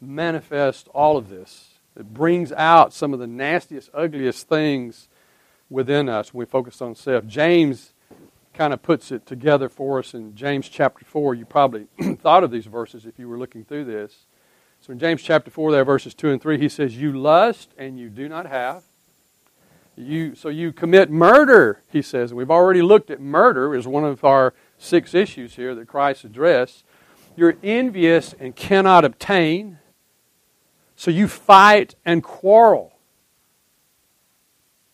manifests 0.00 0.88
all 0.94 1.16
of 1.16 1.28
this. 1.28 1.75
It 1.96 2.12
brings 2.12 2.52
out 2.52 2.92
some 2.92 3.12
of 3.12 3.18
the 3.18 3.26
nastiest, 3.26 3.90
ugliest 3.94 4.48
things 4.48 5.08
within 5.70 6.08
us 6.08 6.32
when 6.32 6.40
we 6.40 6.44
focus 6.46 6.80
on 6.82 6.94
self. 6.94 7.26
James 7.26 7.92
kind 8.54 8.72
of 8.72 8.82
puts 8.82 9.12
it 9.12 9.26
together 9.26 9.68
for 9.68 9.98
us 9.98 10.14
in 10.14 10.34
James 10.34 10.68
chapter 10.68 11.04
4. 11.04 11.34
You 11.34 11.44
probably 11.44 11.86
thought 12.20 12.44
of 12.44 12.50
these 12.50 12.66
verses 12.66 13.06
if 13.06 13.18
you 13.18 13.28
were 13.28 13.38
looking 13.38 13.64
through 13.64 13.84
this. 13.84 14.26
So 14.80 14.92
in 14.92 14.98
James 14.98 15.22
chapter 15.22 15.50
4, 15.50 15.72
there, 15.72 15.80
are 15.80 15.84
verses 15.84 16.14
2 16.14 16.30
and 16.30 16.40
3, 16.40 16.58
he 16.58 16.68
says, 16.68 16.96
You 16.96 17.18
lust 17.18 17.70
and 17.76 17.98
you 17.98 18.08
do 18.08 18.28
not 18.28 18.46
have. 18.46 18.84
You, 19.96 20.34
so 20.34 20.50
you 20.50 20.72
commit 20.72 21.10
murder, 21.10 21.80
he 21.90 22.02
says. 22.02 22.30
And 22.30 22.38
we've 22.38 22.50
already 22.50 22.82
looked 22.82 23.10
at 23.10 23.20
murder 23.20 23.74
as 23.74 23.86
one 23.86 24.04
of 24.04 24.22
our 24.24 24.52
six 24.78 25.14
issues 25.14 25.56
here 25.56 25.74
that 25.74 25.88
Christ 25.88 26.24
addressed. 26.24 26.84
You're 27.34 27.56
envious 27.62 28.34
and 28.38 28.54
cannot 28.54 29.04
obtain. 29.04 29.78
So 30.96 31.10
you 31.10 31.28
fight 31.28 31.94
and 32.04 32.22
quarrel. 32.22 32.94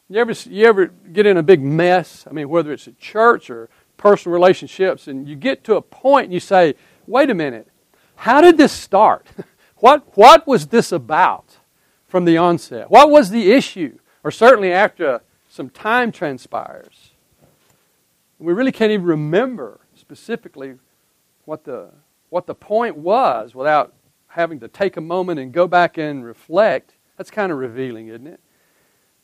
You 0.08 0.20
ever, 0.20 0.32
you 0.32 0.66
ever 0.66 0.86
get 0.86 1.24
in 1.24 1.38
a 1.38 1.42
big 1.42 1.62
mess? 1.62 2.26
I 2.28 2.32
mean, 2.32 2.48
whether 2.48 2.72
it's 2.72 2.86
at 2.86 2.98
church 2.98 3.48
or 3.48 3.70
personal 3.96 4.34
relationships, 4.34 5.08
and 5.08 5.26
you 5.28 5.36
get 5.36 5.64
to 5.64 5.76
a 5.76 5.80
point 5.80 6.24
and 6.24 6.34
you 6.34 6.40
say, 6.40 6.74
wait 7.06 7.30
a 7.30 7.34
minute, 7.34 7.68
how 8.16 8.40
did 8.40 8.58
this 8.58 8.72
start? 8.72 9.26
what, 9.76 10.16
what 10.16 10.46
was 10.46 10.66
this 10.66 10.92
about 10.92 11.58
from 12.08 12.24
the 12.24 12.36
onset? 12.36 12.90
What 12.90 13.10
was 13.10 13.30
the 13.30 13.52
issue? 13.52 13.98
Or 14.24 14.30
certainly 14.30 14.72
after 14.72 15.22
some 15.48 15.70
time 15.70 16.12
transpires. 16.12 17.12
We 18.38 18.52
really 18.52 18.72
can't 18.72 18.90
even 18.90 19.06
remember 19.06 19.80
specifically 19.94 20.74
what 21.44 21.64
the, 21.64 21.90
what 22.28 22.46
the 22.46 22.54
point 22.54 22.96
was 22.96 23.54
without 23.54 23.94
having 24.32 24.60
to 24.60 24.68
take 24.68 24.96
a 24.96 25.00
moment 25.00 25.38
and 25.38 25.52
go 25.52 25.66
back 25.66 25.98
and 25.98 26.24
reflect. 26.24 26.94
That's 27.16 27.30
kind 27.30 27.52
of 27.52 27.58
revealing, 27.58 28.08
isn't 28.08 28.26
it? 28.26 28.40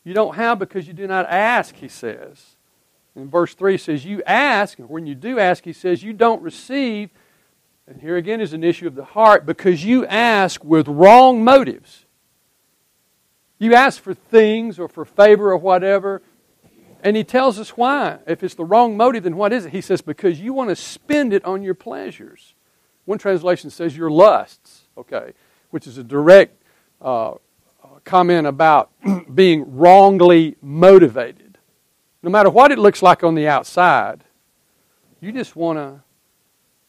You 0.03 0.13
don't 0.13 0.35
have 0.35 0.59
because 0.59 0.87
you 0.87 0.93
do 0.93 1.07
not 1.07 1.25
ask, 1.27 1.75
he 1.75 1.87
says. 1.87 2.55
In 3.15 3.29
verse 3.29 3.53
3 3.53 3.77
says, 3.77 4.05
You 4.05 4.21
ask, 4.25 4.77
and 4.79 4.89
when 4.89 5.05
you 5.05 5.15
do 5.15 5.39
ask, 5.39 5.63
he 5.65 5.73
says, 5.73 6.03
You 6.03 6.13
don't 6.13 6.41
receive. 6.41 7.09
And 7.87 7.99
here 8.01 8.17
again 8.17 8.39
is 8.39 8.53
an 8.53 8.63
issue 8.63 8.85
of 8.85 8.93
the 8.93 9.03
heart 9.03 9.47
because 9.47 9.83
you 9.83 10.05
ask 10.05 10.63
with 10.63 10.87
wrong 10.87 11.43
motives. 11.43 12.05
You 13.57 13.73
ask 13.73 14.01
for 14.01 14.13
things 14.13 14.77
or 14.77 14.87
for 14.87 15.05
favor 15.05 15.51
or 15.51 15.57
whatever, 15.57 16.21
and 17.03 17.17
he 17.17 17.23
tells 17.23 17.57
us 17.59 17.75
why. 17.75 18.19
If 18.27 18.43
it's 18.43 18.55
the 18.55 18.63
wrong 18.63 18.95
motive, 18.95 19.23
then 19.23 19.35
what 19.35 19.51
is 19.53 19.65
it? 19.65 19.71
He 19.71 19.81
says, 19.81 20.01
Because 20.01 20.39
you 20.39 20.53
want 20.53 20.69
to 20.69 20.75
spend 20.75 21.33
it 21.33 21.43
on 21.45 21.63
your 21.63 21.73
pleasures. 21.73 22.53
One 23.05 23.17
translation 23.17 23.71
says 23.71 23.97
your 23.97 24.11
lusts, 24.11 24.78
okay, 24.99 25.33
which 25.71 25.87
is 25.87 25.97
a 25.97 26.03
direct 26.03 26.61
uh, 27.01 27.33
comment 28.03 28.47
about 28.47 28.91
being 29.33 29.75
wrongly 29.75 30.55
motivated. 30.61 31.57
No 32.21 32.29
matter 32.29 32.49
what 32.49 32.71
it 32.71 32.79
looks 32.79 33.01
like 33.01 33.23
on 33.23 33.35
the 33.35 33.47
outside, 33.47 34.23
you 35.21 35.31
just 35.31 35.55
want 35.55 35.77
to 35.77 36.01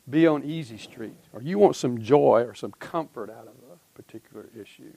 be 0.08 0.26
on 0.26 0.42
easy 0.42 0.76
street, 0.76 1.14
or 1.32 1.40
you 1.40 1.58
want 1.58 1.76
some 1.76 2.02
joy 2.02 2.42
or 2.46 2.54
some 2.54 2.72
comfort 2.72 3.30
out 3.30 3.46
of 3.46 3.54
a 3.72 3.76
particular 3.94 4.48
issue. 4.60 4.92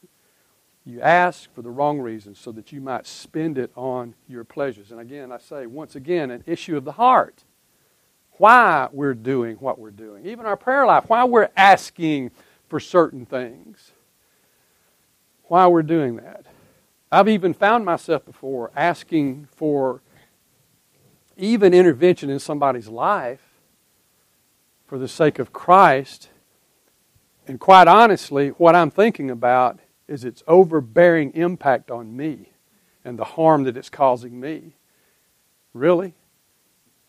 You 0.85 1.01
ask 1.01 1.53
for 1.53 1.61
the 1.61 1.69
wrong 1.69 1.99
reasons 1.99 2.39
so 2.39 2.51
that 2.53 2.71
you 2.71 2.81
might 2.81 3.05
spend 3.05 3.57
it 3.57 3.71
on 3.75 4.15
your 4.27 4.43
pleasures. 4.43 4.91
And 4.91 4.99
again, 4.99 5.31
I 5.31 5.37
say, 5.37 5.65
once 5.65 5.95
again, 5.95 6.31
an 6.31 6.43
issue 6.45 6.75
of 6.75 6.83
the 6.83 6.93
heart. 6.93 7.43
Why 8.37 8.89
we're 8.91 9.13
doing 9.13 9.57
what 9.57 9.79
we're 9.79 9.91
doing. 9.91 10.25
Even 10.25 10.45
our 10.45 10.57
prayer 10.57 10.85
life, 10.85 11.05
why 11.07 11.23
we're 11.23 11.49
asking 11.55 12.31
for 12.73 12.79
certain 12.79 13.23
things. 13.23 13.91
Why 15.43 15.67
we're 15.67 15.83
doing 15.83 16.15
that. 16.15 16.47
I've 17.11 17.29
even 17.29 17.53
found 17.53 17.85
myself 17.85 18.25
before 18.25 18.71
asking 18.75 19.47
for 19.55 20.01
even 21.37 21.71
intervention 21.71 22.31
in 22.31 22.39
somebody's 22.39 22.87
life 22.87 23.43
for 24.87 24.97
the 24.97 25.07
sake 25.07 25.37
of 25.37 25.53
Christ. 25.53 26.29
And 27.47 27.59
quite 27.59 27.87
honestly, 27.87 28.49
what 28.49 28.73
I'm 28.75 28.89
thinking 28.89 29.29
about 29.29 29.77
is 30.07 30.25
its 30.25 30.41
overbearing 30.47 31.31
impact 31.35 31.91
on 31.91 32.17
me 32.17 32.53
and 33.05 33.19
the 33.19 33.23
harm 33.23 33.65
that 33.65 33.77
it's 33.77 33.91
causing 33.91 34.39
me. 34.39 34.73
Really? 35.75 36.15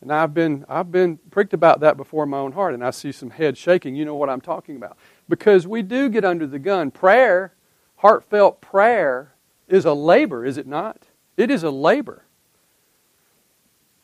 And 0.05 0.13
I've 0.13 0.35
been, 0.35 0.63
I've 0.69 0.91
been 0.91 1.17
pricked 1.31 1.55
about 1.55 1.79
that 1.79 1.97
before 1.97 2.25
in 2.25 2.29
my 2.29 2.37
own 2.37 2.51
heart, 2.51 2.75
and 2.75 2.85
I 2.85 2.91
see 2.91 3.11
some 3.11 3.31
heads 3.31 3.57
shaking. 3.57 3.95
You 3.95 4.05
know 4.05 4.13
what 4.13 4.29
I'm 4.29 4.39
talking 4.39 4.75
about. 4.75 4.97
Because 5.27 5.65
we 5.65 5.81
do 5.81 6.09
get 6.09 6.23
under 6.23 6.45
the 6.45 6.59
gun. 6.59 6.91
Prayer, 6.91 7.55
heartfelt 7.95 8.61
prayer, 8.61 9.33
is 9.67 9.83
a 9.83 9.93
labor, 9.93 10.45
is 10.45 10.59
it 10.59 10.67
not? 10.67 11.07
It 11.37 11.49
is 11.49 11.63
a 11.63 11.71
labor. 11.71 12.23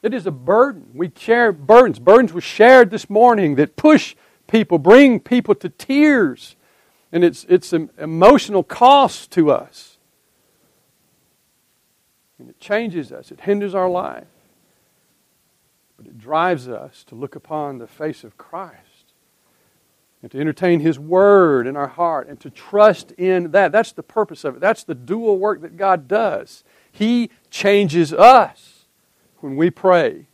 It 0.01 0.12
is 0.12 0.25
a 0.25 0.31
burden. 0.31 0.89
We 0.96 1.12
share 1.15 1.51
burdens. 1.51 2.00
Burdens 2.00 2.34
were 2.34 2.41
shared 2.41 2.89
this 2.89 3.08
morning 3.08 3.53
that 3.58 3.75
push 3.75 4.15
people, 4.48 4.79
bring 4.79 5.20
people 5.20 5.53
to 5.53 5.70
tears 5.70 6.55
and 7.12 7.24
it's, 7.24 7.46
it's 7.48 7.74
an 7.74 7.91
emotional 8.00 8.63
cost 8.63 9.29
to 9.34 9.51
us. 9.51 9.98
And 12.39 12.50
it 12.50 12.60
changes 12.60 13.12
us, 13.12 13.29
it 13.29 13.41
hinders 13.41 13.75
our 13.75 13.88
life. 13.88 14.25
But 16.01 16.10
it 16.10 16.17
drives 16.17 16.67
us 16.67 17.03
to 17.05 17.15
look 17.15 17.36
upon 17.36 17.77
the 17.77 17.86
face 17.86 18.24
of 18.24 18.36
Christ 18.36 19.13
and 20.24 20.31
to 20.31 20.39
entertain 20.39 20.79
His 20.79 20.98
Word 20.98 21.67
in 21.67 21.75
our 21.75 21.89
heart 21.89 22.27
and 22.27 22.39
to 22.39 22.50
trust 22.50 23.12
in 23.20 23.51
that. 23.51 23.72
That's 23.72 23.91
the 23.91 24.01
purpose 24.01 24.43
of 24.43 24.55
it. 24.55 24.62
That's 24.62 24.84
the 24.84 24.96
dual 24.96 25.38
work 25.38 25.62
that 25.62 25.77
God 25.77 26.08
does. 26.08 26.63
He 26.91 27.29
changes 27.51 28.12
us 28.13 28.86
when 29.41 29.55
we 29.55 29.70
pray 29.70 30.25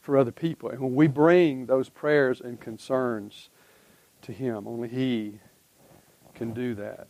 for 0.00 0.18
other 0.18 0.32
people 0.32 0.70
and 0.70 0.80
when 0.80 0.96
we 0.96 1.06
bring 1.06 1.66
those 1.66 1.88
prayers 1.88 2.40
and 2.40 2.60
concerns 2.60 3.48
to 4.22 4.32
Him. 4.32 4.66
Only 4.66 4.88
He 4.88 5.38
can 6.34 6.52
do 6.52 6.74
that. 6.74 7.06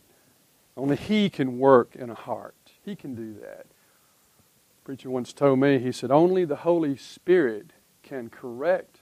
Only 0.77 0.97
He 0.97 1.31
can 1.31 1.57
work 1.57 1.95
in 1.95 2.11
a 2.11 2.15
heart. 2.15 2.53
He 2.85 2.95
can 2.95 3.15
do 3.15 3.33
that. 3.41 3.65
A 3.65 4.85
preacher 4.85 5.09
once 5.09 5.33
told 5.33 5.57
me, 5.57 5.79
he 5.79 5.91
said, 5.91 6.11
only 6.11 6.45
the 6.45 6.57
Holy 6.57 6.95
Spirit 6.95 7.71
can 8.13 8.29
correct 8.29 8.99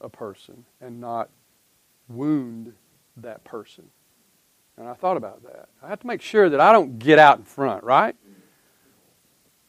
a 0.00 0.08
person 0.08 0.64
and 0.80 1.00
not 1.00 1.28
wound 2.08 2.72
that 3.16 3.42
person. 3.42 3.84
And 4.76 4.86
I 4.86 4.94
thought 4.94 5.16
about 5.16 5.42
that. 5.42 5.68
I 5.82 5.88
have 5.88 5.98
to 6.00 6.06
make 6.06 6.22
sure 6.22 6.48
that 6.48 6.60
I 6.60 6.70
don't 6.70 7.00
get 7.00 7.18
out 7.18 7.38
in 7.38 7.44
front, 7.44 7.82
right? 7.82 8.14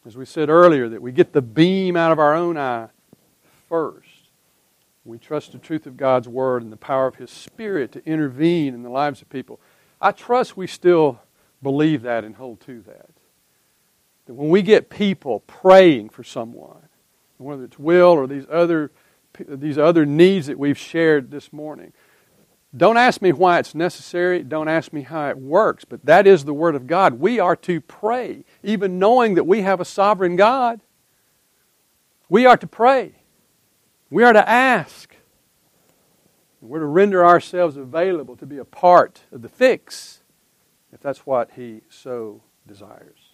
As 0.06 0.16
we 0.16 0.24
said 0.24 0.48
earlier, 0.48 0.88
that 0.88 1.02
we 1.02 1.10
get 1.10 1.32
the 1.32 1.42
beam 1.42 1.96
out 1.96 2.12
of 2.12 2.20
our 2.20 2.34
own 2.34 2.56
eye 2.56 2.88
first. 3.68 4.08
We 5.04 5.18
trust 5.18 5.50
the 5.50 5.58
truth 5.58 5.86
of 5.86 5.96
God's 5.96 6.28
Word 6.28 6.62
and 6.62 6.70
the 6.70 6.76
power 6.76 7.08
of 7.08 7.16
His 7.16 7.30
Spirit 7.32 7.90
to 7.92 8.06
intervene 8.06 8.72
in 8.72 8.84
the 8.84 8.90
lives 8.90 9.20
of 9.20 9.28
people. 9.28 9.60
I 10.00 10.12
trust 10.12 10.56
we 10.56 10.68
still 10.68 11.20
believe 11.60 12.02
that 12.02 12.22
and 12.22 12.36
hold 12.36 12.60
to 12.62 12.82
that. 12.82 13.10
That 14.26 14.34
when 14.34 14.48
we 14.48 14.62
get 14.62 14.90
people 14.90 15.40
praying 15.40 16.10
for 16.10 16.22
someone, 16.22 16.88
whether 17.38 17.64
it's 17.64 17.78
will 17.78 18.10
or 18.10 18.26
these 18.26 18.46
other, 18.50 18.92
these 19.48 19.78
other 19.78 20.06
needs 20.06 20.46
that 20.46 20.58
we've 20.58 20.78
shared 20.78 21.30
this 21.30 21.52
morning, 21.52 21.92
don't 22.76 22.96
ask 22.96 23.22
me 23.22 23.32
why 23.32 23.58
it's 23.58 23.74
necessary. 23.74 24.42
Don't 24.42 24.68
ask 24.68 24.92
me 24.92 25.02
how 25.02 25.28
it 25.28 25.38
works. 25.38 25.84
But 25.84 26.04
that 26.04 26.26
is 26.26 26.44
the 26.44 26.52
Word 26.52 26.74
of 26.74 26.86
God. 26.86 27.14
We 27.14 27.38
are 27.38 27.56
to 27.56 27.80
pray, 27.80 28.44
even 28.62 28.98
knowing 28.98 29.34
that 29.34 29.44
we 29.44 29.62
have 29.62 29.80
a 29.80 29.84
sovereign 29.84 30.36
God. 30.36 30.80
We 32.28 32.44
are 32.44 32.56
to 32.56 32.66
pray. 32.66 33.14
We 34.10 34.24
are 34.24 34.32
to 34.32 34.46
ask. 34.48 35.16
We're 36.60 36.80
to 36.80 36.86
render 36.86 37.24
ourselves 37.24 37.76
available 37.76 38.36
to 38.36 38.46
be 38.46 38.58
a 38.58 38.64
part 38.64 39.22
of 39.30 39.42
the 39.42 39.48
fix 39.48 40.20
if 40.92 41.00
that's 41.00 41.20
what 41.20 41.52
He 41.56 41.82
so 41.88 42.42
desires. 42.66 43.25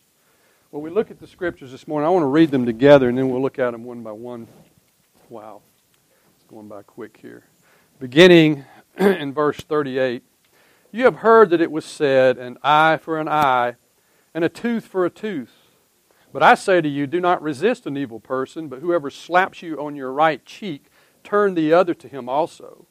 When 0.73 0.83
we 0.83 0.88
look 0.88 1.11
at 1.11 1.21
the 1.21 1.26
scriptures 1.26 1.71
this 1.71 1.87
morning, 1.87 2.07
I 2.07 2.09
want 2.09 2.23
to 2.23 2.29
read 2.29 2.50
them 2.50 2.64
together 2.64 3.11
and 3.11 3.19
then 3.19 3.29
we'll 3.29 3.43
look 3.43 3.59
at 3.59 3.73
them 3.73 3.85
one 3.85 4.02
by 4.02 4.12
one. 4.12 4.49
Wow, 5.29 5.61
it's 6.35 6.45
going 6.49 6.67
by 6.67 6.81
quick 6.81 7.19
here. 7.21 7.45
Beginning 8.00 8.64
in 8.97 9.35
verse 9.35 9.59
38 9.59 10.23
You 10.91 11.05
have 11.05 11.17
heard 11.17 11.50
that 11.50 11.61
it 11.61 11.71
was 11.71 11.85
said, 11.85 12.38
an 12.38 12.57
eye 12.62 12.97
for 12.97 13.21
an 13.21 13.29
eye, 13.29 13.75
and 14.33 14.45
a 14.45 14.49
tooth 14.49 14.87
for 14.87 15.05
a 15.05 15.11
tooth. 15.11 15.52
But 16.33 16.43
I 16.43 16.55
say 16.55 16.81
to 16.81 16.88
you, 16.88 17.07
do 17.07 17.21
not 17.21 17.43
resist 17.43 17.85
an 17.85 17.99
evil 17.99 18.19
person, 18.19 18.69
but 18.69 18.79
whoever 18.79 19.11
slaps 19.11 19.61
you 19.61 19.79
on 19.79 19.95
your 19.95 20.11
right 20.11 20.43
cheek, 20.43 20.87
turn 21.23 21.52
the 21.52 21.75
other 21.75 21.93
to 21.93 22.09
him 22.09 22.31
also. 22.31 22.87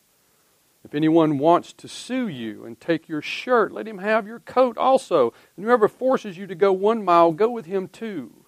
If 0.84 0.96
anyone 0.96 1.38
wants 1.38 1.74
to 1.74 1.88
sue 1.88 2.28
you 2.28 2.66
and 2.66 2.80
take 2.80 3.08
your 3.08 3.22
shirt, 3.22 3.72
let 3.72 3.88
him 3.88 4.00
have 4.00 4.26
your 4.26 4.40
coat 4.40 4.78
also. 4.78 5.34
And 5.56 5.66
whoever 5.66 5.88
forces 5.88 6.38
you 6.38 6.48
to 6.48 6.56
go 6.56 6.74
one 6.74 7.06
mile, 7.06 7.32
go 7.32 7.50
with 7.50 7.66
him 7.68 7.88
two. 7.88 8.46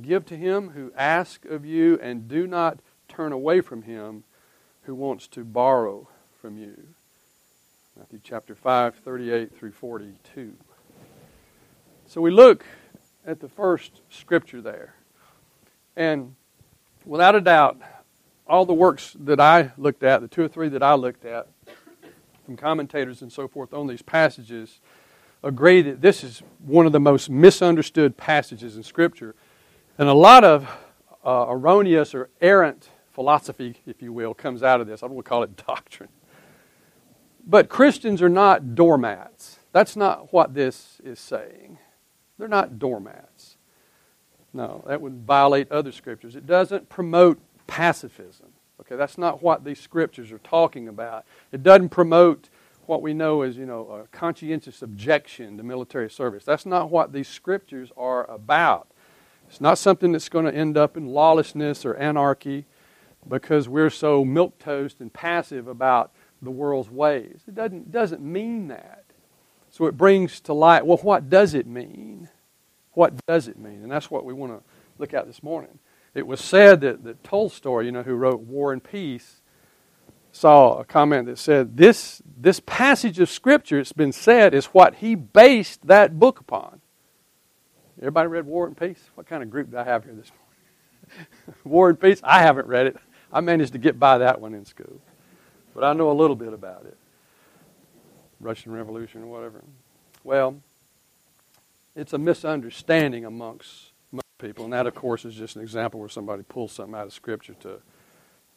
Give 0.00 0.24
to 0.26 0.36
him 0.36 0.70
who 0.70 0.92
asks 0.96 1.48
of 1.50 1.66
you, 1.66 1.98
and 2.00 2.28
do 2.28 2.46
not 2.46 2.78
turn 3.08 3.32
away 3.32 3.60
from 3.60 3.82
him 3.82 4.22
who 4.82 4.94
wants 4.94 5.26
to 5.28 5.44
borrow 5.44 6.08
from 6.40 6.56
you. 6.56 6.94
Matthew 7.98 8.20
chapter 8.22 8.54
5, 8.54 8.94
38 8.94 9.54
through 9.58 9.72
42. 9.72 10.54
So 12.06 12.20
we 12.20 12.30
look 12.30 12.64
at 13.26 13.40
the 13.40 13.48
first 13.48 14.00
scripture 14.08 14.62
there. 14.62 14.94
And 15.96 16.36
without 17.04 17.34
a 17.34 17.40
doubt, 17.40 17.80
all 18.50 18.66
the 18.66 18.74
works 18.74 19.16
that 19.20 19.40
I 19.40 19.70
looked 19.78 20.02
at, 20.02 20.20
the 20.20 20.28
two 20.28 20.42
or 20.42 20.48
three 20.48 20.68
that 20.70 20.82
I 20.82 20.94
looked 20.94 21.24
at, 21.24 21.46
from 22.44 22.56
commentators 22.56 23.22
and 23.22 23.32
so 23.32 23.46
forth 23.46 23.72
on 23.72 23.86
these 23.86 24.02
passages, 24.02 24.80
agree 25.44 25.82
that 25.82 26.00
this 26.00 26.24
is 26.24 26.42
one 26.58 26.84
of 26.84 26.90
the 26.90 26.98
most 26.98 27.30
misunderstood 27.30 28.16
passages 28.16 28.76
in 28.76 28.82
Scripture. 28.82 29.36
And 29.98 30.08
a 30.08 30.14
lot 30.14 30.42
of 30.42 30.68
uh, 31.24 31.46
erroneous 31.48 32.12
or 32.12 32.28
errant 32.40 32.90
philosophy, 33.12 33.76
if 33.86 34.02
you 34.02 34.12
will, 34.12 34.34
comes 34.34 34.64
out 34.64 34.80
of 34.80 34.88
this. 34.88 35.02
I 35.02 35.06
don't 35.06 35.14
want 35.14 35.26
to 35.26 35.28
call 35.28 35.42
it 35.44 35.56
doctrine. 35.66 36.08
But 37.46 37.68
Christians 37.68 38.20
are 38.20 38.28
not 38.28 38.74
doormats. 38.74 39.60
That's 39.70 39.94
not 39.94 40.32
what 40.32 40.54
this 40.54 41.00
is 41.04 41.20
saying. 41.20 41.78
They're 42.36 42.48
not 42.48 42.80
doormats. 42.80 43.58
No, 44.52 44.82
that 44.88 45.00
would 45.00 45.24
violate 45.24 45.70
other 45.70 45.92
scriptures. 45.92 46.34
It 46.34 46.46
doesn't 46.46 46.88
promote 46.88 47.38
pacifism. 47.70 48.48
Okay, 48.80 48.96
that's 48.96 49.16
not 49.16 49.42
what 49.42 49.64
these 49.64 49.78
scriptures 49.78 50.32
are 50.32 50.38
talking 50.38 50.88
about. 50.88 51.24
It 51.52 51.62
doesn't 51.62 51.90
promote 51.90 52.48
what 52.86 53.00
we 53.00 53.14
know 53.14 53.42
as, 53.42 53.56
you 53.56 53.64
know, 53.64 53.88
a 54.04 54.08
conscientious 54.08 54.82
objection 54.82 55.56
to 55.56 55.62
military 55.62 56.10
service. 56.10 56.44
That's 56.44 56.66
not 56.66 56.90
what 56.90 57.12
these 57.12 57.28
scriptures 57.28 57.92
are 57.96 58.28
about. 58.28 58.88
It's 59.48 59.60
not 59.60 59.78
something 59.78 60.10
that's 60.10 60.28
going 60.28 60.46
to 60.46 60.54
end 60.54 60.76
up 60.76 60.96
in 60.96 61.06
lawlessness 61.06 61.84
or 61.84 61.94
anarchy 61.94 62.66
because 63.28 63.68
we're 63.68 63.90
so 63.90 64.24
milquetoast 64.24 65.00
and 65.00 65.12
passive 65.12 65.68
about 65.68 66.10
the 66.42 66.50
world's 66.50 66.90
ways. 66.90 67.42
It 67.46 67.54
doesn't, 67.54 67.92
doesn't 67.92 68.22
mean 68.22 68.66
that. 68.68 69.04
So 69.70 69.86
it 69.86 69.96
brings 69.96 70.40
to 70.40 70.52
light, 70.52 70.84
well, 70.84 70.98
what 70.98 71.30
does 71.30 71.54
it 71.54 71.68
mean? 71.68 72.28
What 72.94 73.24
does 73.26 73.46
it 73.46 73.58
mean? 73.58 73.82
And 73.82 73.92
that's 73.92 74.10
what 74.10 74.24
we 74.24 74.32
want 74.32 74.52
to 74.58 74.62
look 74.98 75.14
at 75.14 75.28
this 75.28 75.42
morning. 75.42 75.78
It 76.14 76.26
was 76.26 76.40
said 76.40 76.80
that, 76.80 77.04
that 77.04 77.22
Tolstoy, 77.22 77.80
you 77.80 77.92
know, 77.92 78.02
who 78.02 78.14
wrote 78.14 78.40
War 78.40 78.72
and 78.72 78.82
Peace, 78.82 79.40
saw 80.32 80.78
a 80.78 80.84
comment 80.84 81.26
that 81.26 81.38
said, 81.38 81.76
this, 81.76 82.22
this 82.36 82.60
passage 82.60 83.18
of 83.18 83.28
Scripture, 83.28 83.78
it's 83.78 83.92
been 83.92 84.12
said, 84.12 84.54
is 84.54 84.66
what 84.66 84.96
he 84.96 85.14
based 85.14 85.86
that 85.86 86.18
book 86.18 86.40
upon. 86.40 86.80
Everybody 87.98 88.28
read 88.28 88.46
War 88.46 88.66
and 88.66 88.76
Peace? 88.76 89.10
What 89.14 89.26
kind 89.26 89.42
of 89.42 89.50
group 89.50 89.70
do 89.70 89.76
I 89.76 89.84
have 89.84 90.04
here 90.04 90.14
this 90.14 90.30
morning? 90.30 91.60
War 91.64 91.90
and 91.90 92.00
Peace? 92.00 92.20
I 92.24 92.40
haven't 92.42 92.66
read 92.66 92.86
it. 92.86 92.96
I 93.32 93.40
managed 93.40 93.72
to 93.72 93.78
get 93.78 93.98
by 93.98 94.18
that 94.18 94.40
one 94.40 94.54
in 94.54 94.64
school. 94.64 95.00
But 95.74 95.84
I 95.84 95.92
know 95.92 96.10
a 96.10 96.14
little 96.14 96.36
bit 96.36 96.52
about 96.52 96.86
it. 96.86 96.96
Russian 98.40 98.72
Revolution 98.72 99.22
or 99.22 99.26
whatever. 99.26 99.62
Well, 100.24 100.60
it's 101.94 102.12
a 102.12 102.18
misunderstanding 102.18 103.24
amongst 103.24 103.89
people, 104.40 104.64
and 104.64 104.72
that, 104.72 104.86
of 104.86 104.94
course, 104.94 105.24
is 105.24 105.34
just 105.34 105.56
an 105.56 105.62
example 105.62 106.00
where 106.00 106.08
somebody 106.08 106.42
pulls 106.42 106.72
something 106.72 106.94
out 106.94 107.06
of 107.06 107.12
Scripture 107.12 107.54
to, 107.60 107.80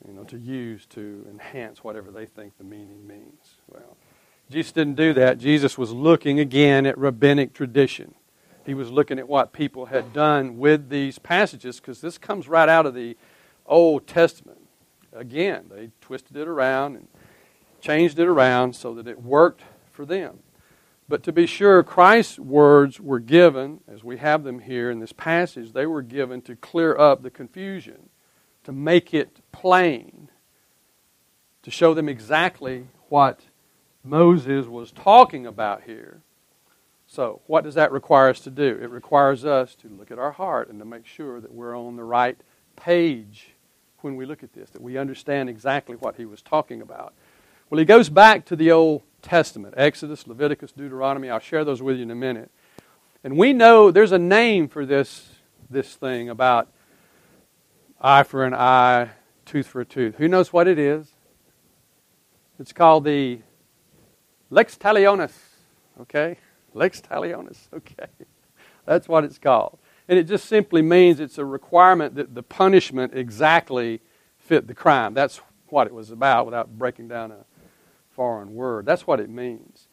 you 0.08 0.14
know, 0.14 0.24
to 0.24 0.38
use 0.38 0.86
to 0.88 1.26
enhance 1.30 1.84
whatever 1.84 2.12
they 2.12 2.26
think 2.26 2.58
the 2.58 2.64
meaning 2.64 3.06
means. 3.08 3.58
Well, 3.68 3.98
Jesus 4.50 4.72
didn't 4.72 4.96
do 4.96 5.14
that. 5.14 5.38
Jesus 5.38 5.78
was 5.78 5.92
looking 5.92 6.40
again 6.40 6.86
at 6.86 6.98
rabbinic 6.98 7.54
tradition. 7.54 8.14
He 8.66 8.74
was 8.74 8.90
looking 8.90 9.20
at 9.20 9.28
what 9.28 9.52
people 9.52 9.88
had 9.88 10.14
done 10.14 10.58
with 10.58 10.90
these 10.90 11.20
passages 11.20 11.80
because 11.80 12.02
this 12.02 12.18
comes 12.18 12.48
right 12.48 12.70
out 12.70 12.86
of 12.86 12.94
the 12.94 13.18
Old 13.66 14.08
Testament. 14.08 14.60
Again, 15.12 15.66
they 15.70 15.92
twisted 16.02 16.38
it 16.38 16.48
around 16.48 16.96
and 16.96 17.08
changed 17.82 18.18
it 18.20 18.28
around 18.28 18.76
so 18.76 18.94
that 18.96 19.08
it 19.08 19.22
worked 19.22 19.62
for 19.92 20.06
them. 20.06 20.40
But 21.08 21.24
to 21.24 21.32
be 21.34 21.46
sure, 21.46 21.84
Christ's 21.84 22.40
words 22.40 23.00
were 23.00 23.20
given, 23.20 23.82
as 23.88 24.04
we 24.04 24.18
have 24.18 24.44
them 24.44 24.60
here 24.60 24.90
in 24.90 25.00
this 25.00 25.12
passage, 25.12 25.74
they 25.74 25.86
were 25.86 26.02
given 26.02 26.42
to 26.44 26.56
clear 26.56 26.98
up 26.98 27.24
the 27.24 27.30
confusion, 27.30 28.10
to 28.64 28.72
make 28.72 29.14
it 29.14 29.42
plain, 29.52 30.30
to 31.62 31.72
show 31.72 31.94
them 31.94 32.08
exactly 32.08 32.88
what 33.10 33.42
Moses 34.04 34.66
was 34.68 34.92
talking 34.92 35.46
about 35.46 35.84
here. 35.84 36.22
So, 37.06 37.42
what 37.48 37.64
does 37.64 37.76
that 37.76 37.92
require 37.92 38.30
us 38.30 38.40
to 38.42 38.50
do? 38.50 38.80
It 38.82 38.90
requires 38.90 39.46
us 39.46 39.76
to 39.76 39.88
look 39.88 40.10
at 40.10 40.18
our 40.18 40.32
heart 40.32 40.70
and 40.70 40.80
to 40.80 40.86
make 40.86 41.06
sure 41.06 41.40
that 41.42 41.54
we're 41.54 41.78
on 41.78 41.96
the 41.96 42.04
right 42.04 42.38
page 42.76 43.50
when 44.02 44.16
we 44.16 44.26
look 44.26 44.42
at 44.42 44.54
this, 44.54 44.70
that 44.72 44.82
we 44.82 44.98
understand 44.98 45.50
exactly 45.50 45.96
what 45.96 46.16
he 46.16 46.26
was 46.26 46.42
talking 46.42 46.82
about. 46.82 47.14
Well, 47.70 47.80
he 47.80 47.86
goes 47.86 48.10
back 48.10 48.46
to 48.46 48.56
the 48.56 48.72
Old 48.72 49.04
Testament 49.24 49.74
Exodus, 49.78 50.28
Leviticus, 50.28 50.72
Deuteronomy. 50.72 51.30
I'll 51.30 51.40
share 51.40 51.66
those 51.66 51.82
with 51.82 51.98
you 51.98 52.04
in 52.04 52.12
a 52.12 52.16
minute. 52.16 52.52
And 53.24 53.38
we 53.38 53.54
know 53.54 53.90
there's 53.90 54.12
a 54.12 54.20
name 54.20 54.68
for 54.68 54.86
this, 54.86 55.30
this 55.70 55.96
thing 55.96 56.30
about 56.30 56.70
eye 58.00 58.24
for 58.24 58.46
an 58.46 58.54
eye, 58.54 59.10
tooth 59.46 59.66
for 59.66 59.82
a 59.82 59.86
tooth. 59.86 60.16
Who 60.18 60.28
knows 60.28 60.54
what 60.54 60.68
it 60.68 60.78
is? 60.78 61.08
It's 62.60 62.74
called 62.74 63.06
the 63.06 63.40
lex 64.50 64.76
talionis. 64.76 65.34
Okay? 66.02 66.38
Lex 66.74 67.02
talionis. 67.02 67.58
Okay. 67.74 68.08
That's 68.86 69.08
what 69.08 69.24
it's 69.24 69.38
called. 69.38 69.80
And 70.10 70.20
it 70.20 70.24
just 70.26 70.46
simply 70.46 70.82
means 70.82 71.22
it's 71.22 71.38
a 71.38 71.46
requirement 71.46 72.16
that 72.16 72.36
the 72.36 72.44
punishment 72.44 73.14
exactly 73.16 74.02
fit 74.38 74.68
the 74.68 74.74
crime. 74.74 75.14
That's 75.14 75.40
what 75.70 75.88
it 75.88 75.94
was 75.94 76.12
about 76.12 76.46
without 76.46 76.78
breaking 76.78 77.08
down 77.08 77.32
a 77.32 77.46
foreign 78.14 78.54
word. 78.54 78.86
That's 78.86 79.06
what 79.08 79.20
it 79.20 79.30
means. 79.30 79.88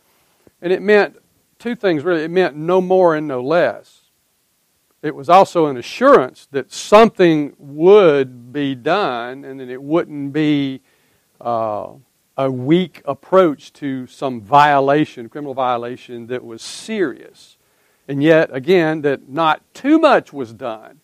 And 0.63 0.73
it 0.73 0.83
meant 0.83 1.17
two 1.59 1.75
things 1.75 2.05
really. 2.05 2.25
It 2.25 2.31
meant 2.31 2.57
no 2.57 2.81
more 2.81 3.15
and 3.15 3.27
no 3.27 3.41
less. 3.41 4.03
It 5.03 5.15
was 5.15 5.31
also 5.31 5.67
an 5.67 5.79
assurance 5.79 6.47
that 6.51 6.71
something 6.71 7.55
would 7.59 8.53
be 8.53 8.75
done 8.75 9.45
and 9.45 9.59
that 9.59 9.71
it 9.71 9.83
wouldn't 9.83 10.35
be 10.35 10.83
uh, 11.41 11.93
a 12.37 12.51
weak 12.51 13.01
approach 13.07 13.73
to 13.75 14.07
some 14.07 14.43
violation, 14.43 15.29
criminal 15.31 15.55
violation 15.55 16.27
that 16.27 16.45
was 16.45 16.61
serious. 16.61 17.57
And 18.09 18.23
yet, 18.23 18.51
again, 18.53 19.03
that 19.03 19.29
not 19.29 19.63
too 19.73 19.99
much 19.99 20.33
was 20.33 20.53
done, 20.53 21.01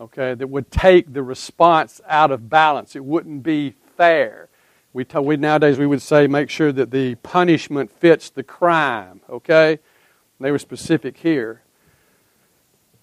okay, 0.00 0.34
that 0.34 0.48
would 0.48 0.70
take 0.70 1.12
the 1.12 1.22
response 1.22 2.00
out 2.08 2.30
of 2.30 2.48
balance. 2.48 2.94
It 2.94 3.04
wouldn't 3.04 3.42
be 3.42 3.74
fair. 3.96 4.48
We, 4.94 5.04
t- 5.04 5.18
we 5.18 5.36
nowadays 5.36 5.76
we 5.76 5.88
would 5.88 6.00
say 6.00 6.28
make 6.28 6.48
sure 6.48 6.70
that 6.70 6.92
the 6.92 7.16
punishment 7.16 7.90
fits 7.90 8.30
the 8.30 8.44
crime. 8.44 9.20
Okay, 9.28 9.80
they 10.38 10.52
were 10.52 10.58
specific 10.58 11.16
here 11.16 11.62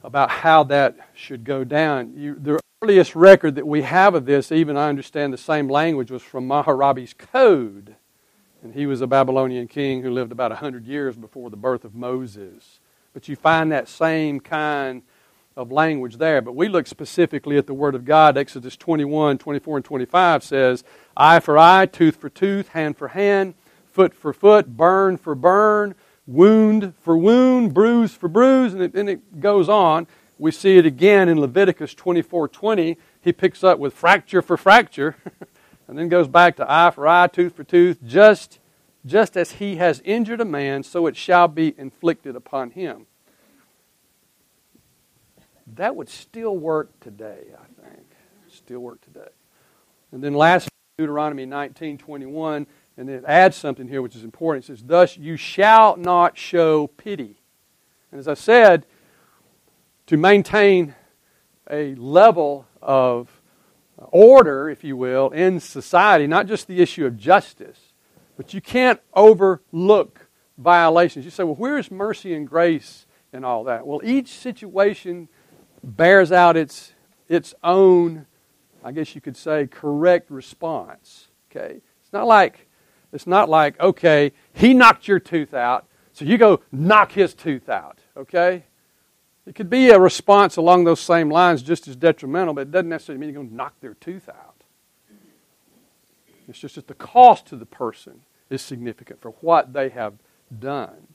about 0.02 0.32
how 0.32 0.64
that 0.64 0.96
should 1.14 1.44
go 1.44 1.66
down. 1.66 2.14
You, 2.16 2.36
the 2.36 2.62
earliest 2.82 3.14
record 3.14 3.56
that 3.56 3.68
we 3.68 3.82
have 3.82 4.16
of 4.16 4.26
this, 4.26 4.54
even 4.54 4.78
I 4.78 4.88
understand 4.88 5.34
the 5.34 5.38
same 5.38 5.68
language, 5.68 6.10
was 6.10 6.24
from 6.24 6.48
Hammurabi's 6.48 7.14
Code, 7.14 7.98
and 8.64 8.74
he 8.74 8.86
was 8.86 9.02
a 9.02 9.08
Babylonian 9.08 9.68
king 9.68 10.02
who 10.02 10.12
lived 10.12 10.32
about 10.32 10.54
hundred 10.54 10.88
years 10.88 11.18
before 11.18 11.50
the 11.50 11.58
birth 11.58 11.84
of 11.84 11.94
Moses. 11.94 12.80
But 13.14 13.28
you 13.28 13.36
find 13.36 13.70
that 13.74 13.90
same 13.90 14.40
kind 14.40 15.02
of 15.56 15.72
language 15.72 16.18
there. 16.18 16.42
But 16.42 16.56
we 16.56 16.68
look 16.68 16.88
specifically 16.88 17.58
at 17.58 17.68
the 17.68 17.74
Word 17.74 17.96
of 17.96 18.06
God. 18.06 18.38
Exodus 18.38 18.78
21, 18.78 19.38
24, 19.38 19.78
and 19.78 19.86
25 19.86 20.44
says, 20.44 20.84
Eye 21.16 21.40
for 21.40 21.58
eye, 21.58 21.86
tooth 21.86 22.16
for 22.16 22.30
tooth, 22.30 22.70
hand 22.70 22.98
for 22.98 23.10
hand, 23.10 23.56
foot 23.92 24.14
for 24.14 24.34
foot, 24.34 24.78
burn 24.78 25.18
for 25.18 25.36
burn, 25.36 25.96
wound 26.26 26.94
for 27.02 27.18
wound, 27.18 27.74
bruise 27.74 28.14
for 28.14 28.30
bruise, 28.30 28.74
and 28.74 28.82
it, 28.82 28.96
it 28.96 29.40
goes 29.40 29.68
on. 29.68 30.08
We 30.38 30.52
see 30.52 30.78
it 30.78 30.86
again 30.86 31.30
in 31.30 31.40
Leviticus 31.40 31.94
24, 31.94 32.48
20. 32.48 32.98
He 33.22 33.34
picks 33.34 33.64
up 33.64 33.78
with 33.78 33.94
fracture 33.94 34.42
for 34.42 34.58
fracture, 34.58 35.18
and 35.88 36.00
then 36.00 36.10
goes 36.10 36.28
back 36.28 36.56
to 36.56 36.72
eye 36.72 36.92
for 36.92 37.08
eye, 37.08 37.28
tooth 37.28 37.56
for 37.56 37.64
tooth, 37.64 38.00
just, 38.04 38.60
just 39.06 39.38
as 39.38 39.54
he 39.54 39.76
has 39.76 40.02
injured 40.04 40.42
a 40.42 40.46
man, 40.46 40.82
so 40.82 41.06
it 41.06 41.16
shall 41.16 41.48
be 41.48 41.76
inflicted 41.78 42.36
upon 42.36 42.72
him 42.72 43.06
that 45.76 45.96
would 45.96 46.10
still 46.10 46.58
work 46.58 47.00
today, 47.00 47.46
I 47.54 47.82
think. 47.82 48.06
Still 48.50 48.80
work 48.80 49.02
today. 49.02 49.30
And 50.12 50.24
then 50.24 50.34
last 50.34 50.70
Deuteronomy 50.98 51.46
19, 51.46 51.98
21, 51.98 52.68
and 52.98 53.10
it 53.10 53.24
adds 53.26 53.56
something 53.56 53.88
here 53.88 54.02
which 54.02 54.16
is 54.16 54.24
important. 54.24 54.66
It 54.66 54.68
says, 54.68 54.84
Thus 54.86 55.18
you 55.18 55.38
shall 55.38 55.96
not 55.98 56.38
show 56.38 56.88
pity. 56.88 57.40
And 58.12 58.20
as 58.20 58.28
I 58.28 58.34
said, 58.34 58.86
to 60.08 60.18
maintain 60.18 60.96
a 61.70 61.96
level 61.96 62.68
of 62.82 63.42
order, 63.98 64.70
if 64.70 64.84
you 64.84 64.98
will, 64.98 65.30
in 65.30 65.60
society, 65.60 66.28
not 66.28 66.48
just 66.48 66.68
the 66.68 66.82
issue 66.82 67.06
of 67.06 67.18
justice, 67.18 67.94
but 68.36 68.54
you 68.54 68.62
can't 68.62 69.00
overlook 69.14 70.28
violations. 70.58 71.24
You 71.26 71.32
say, 71.32 71.44
well, 71.44 71.56
where 71.56 71.78
is 71.78 71.90
mercy 71.92 72.34
and 72.34 72.48
grace 72.48 73.06
and 73.32 73.46
all 73.46 73.64
that? 73.66 73.86
Well, 73.86 74.02
each 74.04 74.30
situation 74.30 75.30
bears 75.84 76.32
out 76.32 76.58
its, 76.58 76.94
its 77.28 77.54
own, 77.64 78.26
I 78.84 78.92
guess 78.92 79.16
you 79.16 79.22
could 79.22 79.38
say, 79.38 79.68
correct 79.68 80.32
response. 80.32 81.28
Okay? 81.50 81.82
It's 82.04 82.14
not 82.14 82.28
like 82.28 82.68
It's 83.14 83.28
not 83.28 83.50
like, 83.50 83.80
okay, 83.80 84.32
he 84.54 84.74
knocked 84.74 85.08
your 85.08 85.20
tooth 85.20 85.54
out, 85.54 85.86
so 86.14 86.26
you 86.26 86.38
go 86.38 86.62
knock 86.72 87.12
his 87.12 87.34
tooth 87.34 87.68
out, 87.68 88.00
okay? 88.16 88.64
It 89.46 89.56
could 89.56 89.70
be 89.70 89.90
a 89.90 90.00
response 90.00 90.56
along 90.56 90.86
those 90.86 91.00
same 91.02 91.30
lines 91.30 91.62
just 91.62 91.88
as 91.88 91.96
detrimental, 91.96 92.54
but 92.54 92.62
it 92.62 92.72
doesn't 92.72 92.90
necessarily 92.90 93.20
mean 93.20 93.30
you're 93.30 93.42
going 93.42 93.50
to 93.50 93.56
knock 93.56 93.74
their 93.82 93.96
tooth 93.96 94.30
out. 94.30 94.64
It's 96.48 96.60
just 96.60 96.76
that 96.76 96.88
the 96.88 96.94
cost 96.94 97.48
to 97.48 97.56
the 97.56 97.66
person 97.66 98.22
is 98.50 98.62
significant 98.62 99.22
for 99.22 99.32
what 99.42 99.74
they 99.74 99.90
have 99.90 100.14
done. 100.58 101.08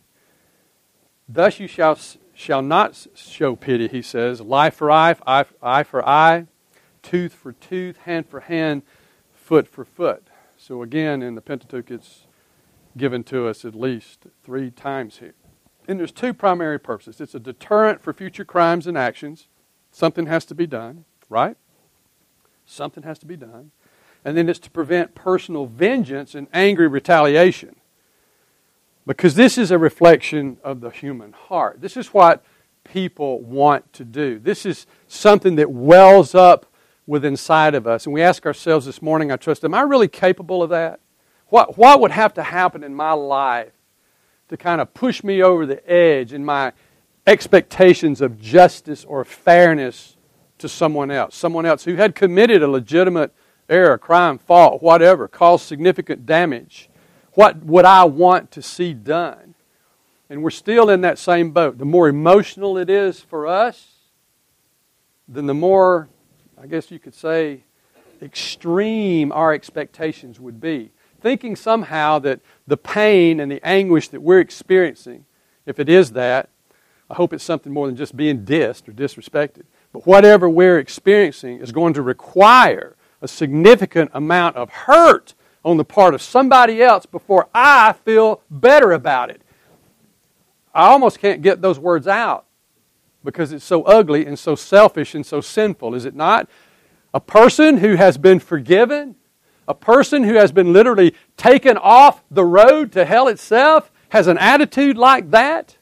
Thus 1.29 1.61
you 1.61 1.67
shall, 1.69 1.99
shall 2.37 2.61
not 2.61 3.07
show 3.15 3.57
pity, 3.57 3.89
he 3.89 4.03
says. 4.03 4.43
Eye 4.43 4.71
for 4.71 4.91
eye, 4.91 5.17
eye, 5.27 5.47
eye 5.63 5.83
for 5.83 6.07
eye, 6.07 6.47
tooth 7.03 7.33
for 7.33 7.53
tooth, 7.53 7.97
hand 7.99 8.29
for 8.29 8.41
hand, 8.41 8.83
foot 9.33 9.67
for 9.67 9.87
foot. 9.87 10.29
So 10.59 10.83
again, 10.83 11.23
in 11.23 11.35
the 11.35 11.41
Pentateuch, 11.41 11.91
it's 11.91 12.27
given 12.97 13.25
to 13.25 13.49
us 13.49 13.65
at 13.65 13.75
least 13.75 14.27
three 14.45 14.71
times 14.71 15.19
here. 15.19 15.35
And 15.89 15.99
there's 15.99 16.13
two 16.13 16.35
primary 16.35 16.79
purposes. 16.79 17.21
It's 17.21 17.35
a 17.35 17.41
deterrent 17.41 18.03
for 18.03 18.13
future 18.13 18.45
crimes 18.45 18.87
and 18.87 18.99
actions. 18.99 19.49
Something 19.91 20.27
has 20.27 20.45
to 20.47 20.55
be 20.55 20.67
done, 20.67 21.05
right? 21.31 21.57
Something 22.67 23.05
has 23.05 23.19
to 23.21 23.27
be 23.27 23.37
done. 23.37 23.71
And 24.25 24.37
then 24.37 24.49
it's 24.49 24.59
to 24.61 24.71
prevent 24.71 25.15
personal 25.15 25.67
vengeance 25.67 26.35
and 26.35 26.49
angry 26.53 26.89
retaliation. 26.89 27.76
Because 29.07 29.35
this 29.35 29.57
is 29.57 29.71
a 29.71 29.79
reflection 29.79 30.57
of 30.65 30.81
the 30.81 30.91
human 30.91 31.33
heart. 31.33 31.81
This 31.81 31.97
is 31.97 32.09
what 32.09 32.45
people 32.83 33.41
want 33.41 33.93
to 33.95 34.05
do. 34.05 34.39
This 34.39 34.67
is 34.67 34.87
something 35.07 35.57
that 35.57 35.71
wells 35.71 36.35
up 36.35 36.67
within 37.07 37.35
inside 37.35 37.75
of 37.75 37.87
us. 37.87 38.07
And 38.07 38.13
we 38.13 38.23
ask 38.23 38.47
ourselves 38.47 38.87
this 38.87 39.01
morning, 39.01 39.31
I 39.31 39.37
trust, 39.37 39.65
am 39.65 39.75
I 39.75 39.83
really 39.83 40.09
capable 40.09 40.63
of 40.63 40.71
that? 40.71 41.01
What, 41.49 41.79
what 41.79 42.01
would 42.01 42.11
have 42.11 42.35
to 42.35 42.43
happen 42.43 42.83
in 42.83 42.95
my 42.95 43.13
life 43.13 43.73
to 44.49 44.57
kind 44.57 44.81
of 44.81 44.93
push 44.95 45.23
me 45.23 45.43
over 45.43 45.67
the 45.67 45.89
edge 45.91 46.33
in 46.33 46.45
my 46.45 46.73
expectations 47.27 48.21
of 48.21 48.41
justice 48.41 49.05
or 49.05 49.25
fairness 49.25 50.17
to 50.59 50.69
someone 50.69 51.13
else? 51.13 51.37
Someone 51.37 51.65
else 51.65 51.85
who 51.85 51.95
had 51.95 52.17
committed 52.17 52.63
a 52.63 52.69
legitimate 52.69 53.33
error, 53.69 53.99
crime, 53.99 54.39
fault, 54.39 54.83
whatever, 54.83 55.29
caused 55.29 55.65
significant 55.67 56.27
damage 56.27 56.89
what 57.37 57.63
would 57.65 57.85
I 57.85 58.05
want 58.05 58.51
to 58.53 58.63
see 58.63 58.95
done? 58.95 59.55
And 60.31 60.43
we're 60.43 60.51
still 60.51 60.89
in 60.89 61.03
that 61.03 61.19
same 61.19 61.51
boat. 61.51 61.77
The 61.77 61.85
more 61.85 62.09
emotional 62.09 62.79
it 62.79 62.89
is 62.89 63.21
for 63.21 63.47
us, 63.47 63.93
then 65.29 65.47
the 65.47 65.55
more, 65.55 66.09
I 66.61 66.67
guess 66.67 66.91
you 66.91 66.99
could 66.99 67.15
say, 67.15 67.65
extreme 68.23 69.31
our 69.33 69.53
expectations 69.53 70.41
would 70.41 70.63
be. 70.63 70.93
Thinking 71.21 71.57
somehow 71.57 72.19
that 72.21 72.41
the 72.67 72.79
pain 72.79 73.39
and 73.39 73.53
the 73.53 73.61
anguish 73.63 74.09
that 74.09 74.23
we're 74.23 74.41
experiencing, 74.41 75.27
if 75.67 75.79
it 75.79 75.91
is 75.91 76.13
that, 76.13 76.49
I 77.11 77.15
hope 77.15 77.35
it's 77.35 77.45
something 77.45 77.73
more 77.73 77.87
than 77.87 77.97
just 77.97 78.17
being 78.17 78.47
dissed 78.47 78.89
or 78.89 78.93
disrespected. 78.93 79.65
But 79.93 80.07
whatever 80.07 80.49
we're 80.49 80.79
experiencing 80.79 81.61
is 81.61 81.71
going 81.71 81.93
to 81.95 82.03
require 82.03 82.97
a 83.21 83.29
significant 83.29 84.11
amount 84.15 84.57
of 84.57 84.71
hurt 84.71 85.35
on 85.67 85.77
the 85.77 85.85
part 85.85 86.15
of 86.15 86.23
somebody 86.23 86.81
else 86.81 87.07
before 87.07 87.49
I 87.53 87.93
feel 88.05 88.41
better 88.49 88.93
about 88.93 89.31
it. 89.31 89.43
I 90.73 90.87
almost 90.87 91.19
can't 91.19 91.43
get 91.43 91.61
those 91.61 91.77
words 91.77 92.07
out 92.07 92.47
because 93.25 93.51
it's 93.51 93.65
so 93.65 93.83
ugly 93.83 94.25
and 94.27 94.39
so 94.39 94.55
selfish 94.55 95.17
and 95.17 95.27
so 95.27 95.41
sinful, 95.41 95.97
is 95.97 96.05
it 96.05 96.15
not? 96.15 96.49
A 97.13 97.19
person 97.19 97.79
who 97.79 97.97
has 97.97 98.17
been 98.17 98.39
forgiven, 98.39 99.17
a 99.67 99.75
person 99.75 100.23
who 100.23 100.35
has 100.35 100.53
been 100.53 100.73
literally 100.73 101.17
taken 101.37 101.77
off 101.77 102.23
the 102.31 102.45
road 102.45 102.93
to 102.93 103.05
hell 103.05 103.27
itself, 103.27 103.91
has 104.11 104.29
an 104.29 104.39
attitude 104.39 104.97
like 104.97 105.33
that. 105.33 105.77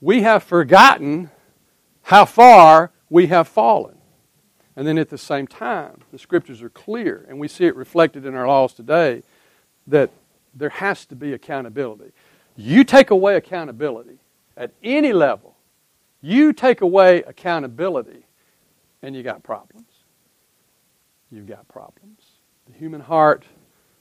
We 0.00 0.22
have 0.22 0.42
forgotten 0.42 1.30
how 2.04 2.24
far 2.24 2.92
we 3.10 3.26
have 3.26 3.46
fallen. 3.46 3.98
And 4.76 4.86
then 4.86 4.98
at 4.98 5.10
the 5.10 5.18
same 5.18 5.46
time, 5.46 6.00
the 6.12 6.18
scriptures 6.18 6.62
are 6.62 6.70
clear, 6.70 7.26
and 7.28 7.38
we 7.38 7.48
see 7.48 7.66
it 7.66 7.76
reflected 7.76 8.24
in 8.24 8.34
our 8.34 8.46
laws 8.46 8.72
today, 8.72 9.22
that 9.86 10.10
there 10.54 10.70
has 10.70 11.04
to 11.06 11.16
be 11.16 11.32
accountability. 11.32 12.12
You 12.56 12.84
take 12.84 13.10
away 13.10 13.36
accountability 13.36 14.18
at 14.56 14.72
any 14.82 15.12
level, 15.12 15.56
you 16.20 16.52
take 16.52 16.80
away 16.80 17.22
accountability, 17.22 18.24
and 19.02 19.16
you 19.16 19.22
got 19.22 19.42
problems. 19.42 19.86
You've 21.30 21.48
got 21.48 21.66
problems. 21.68 22.20
The 22.66 22.78
human 22.78 23.00
heart 23.00 23.44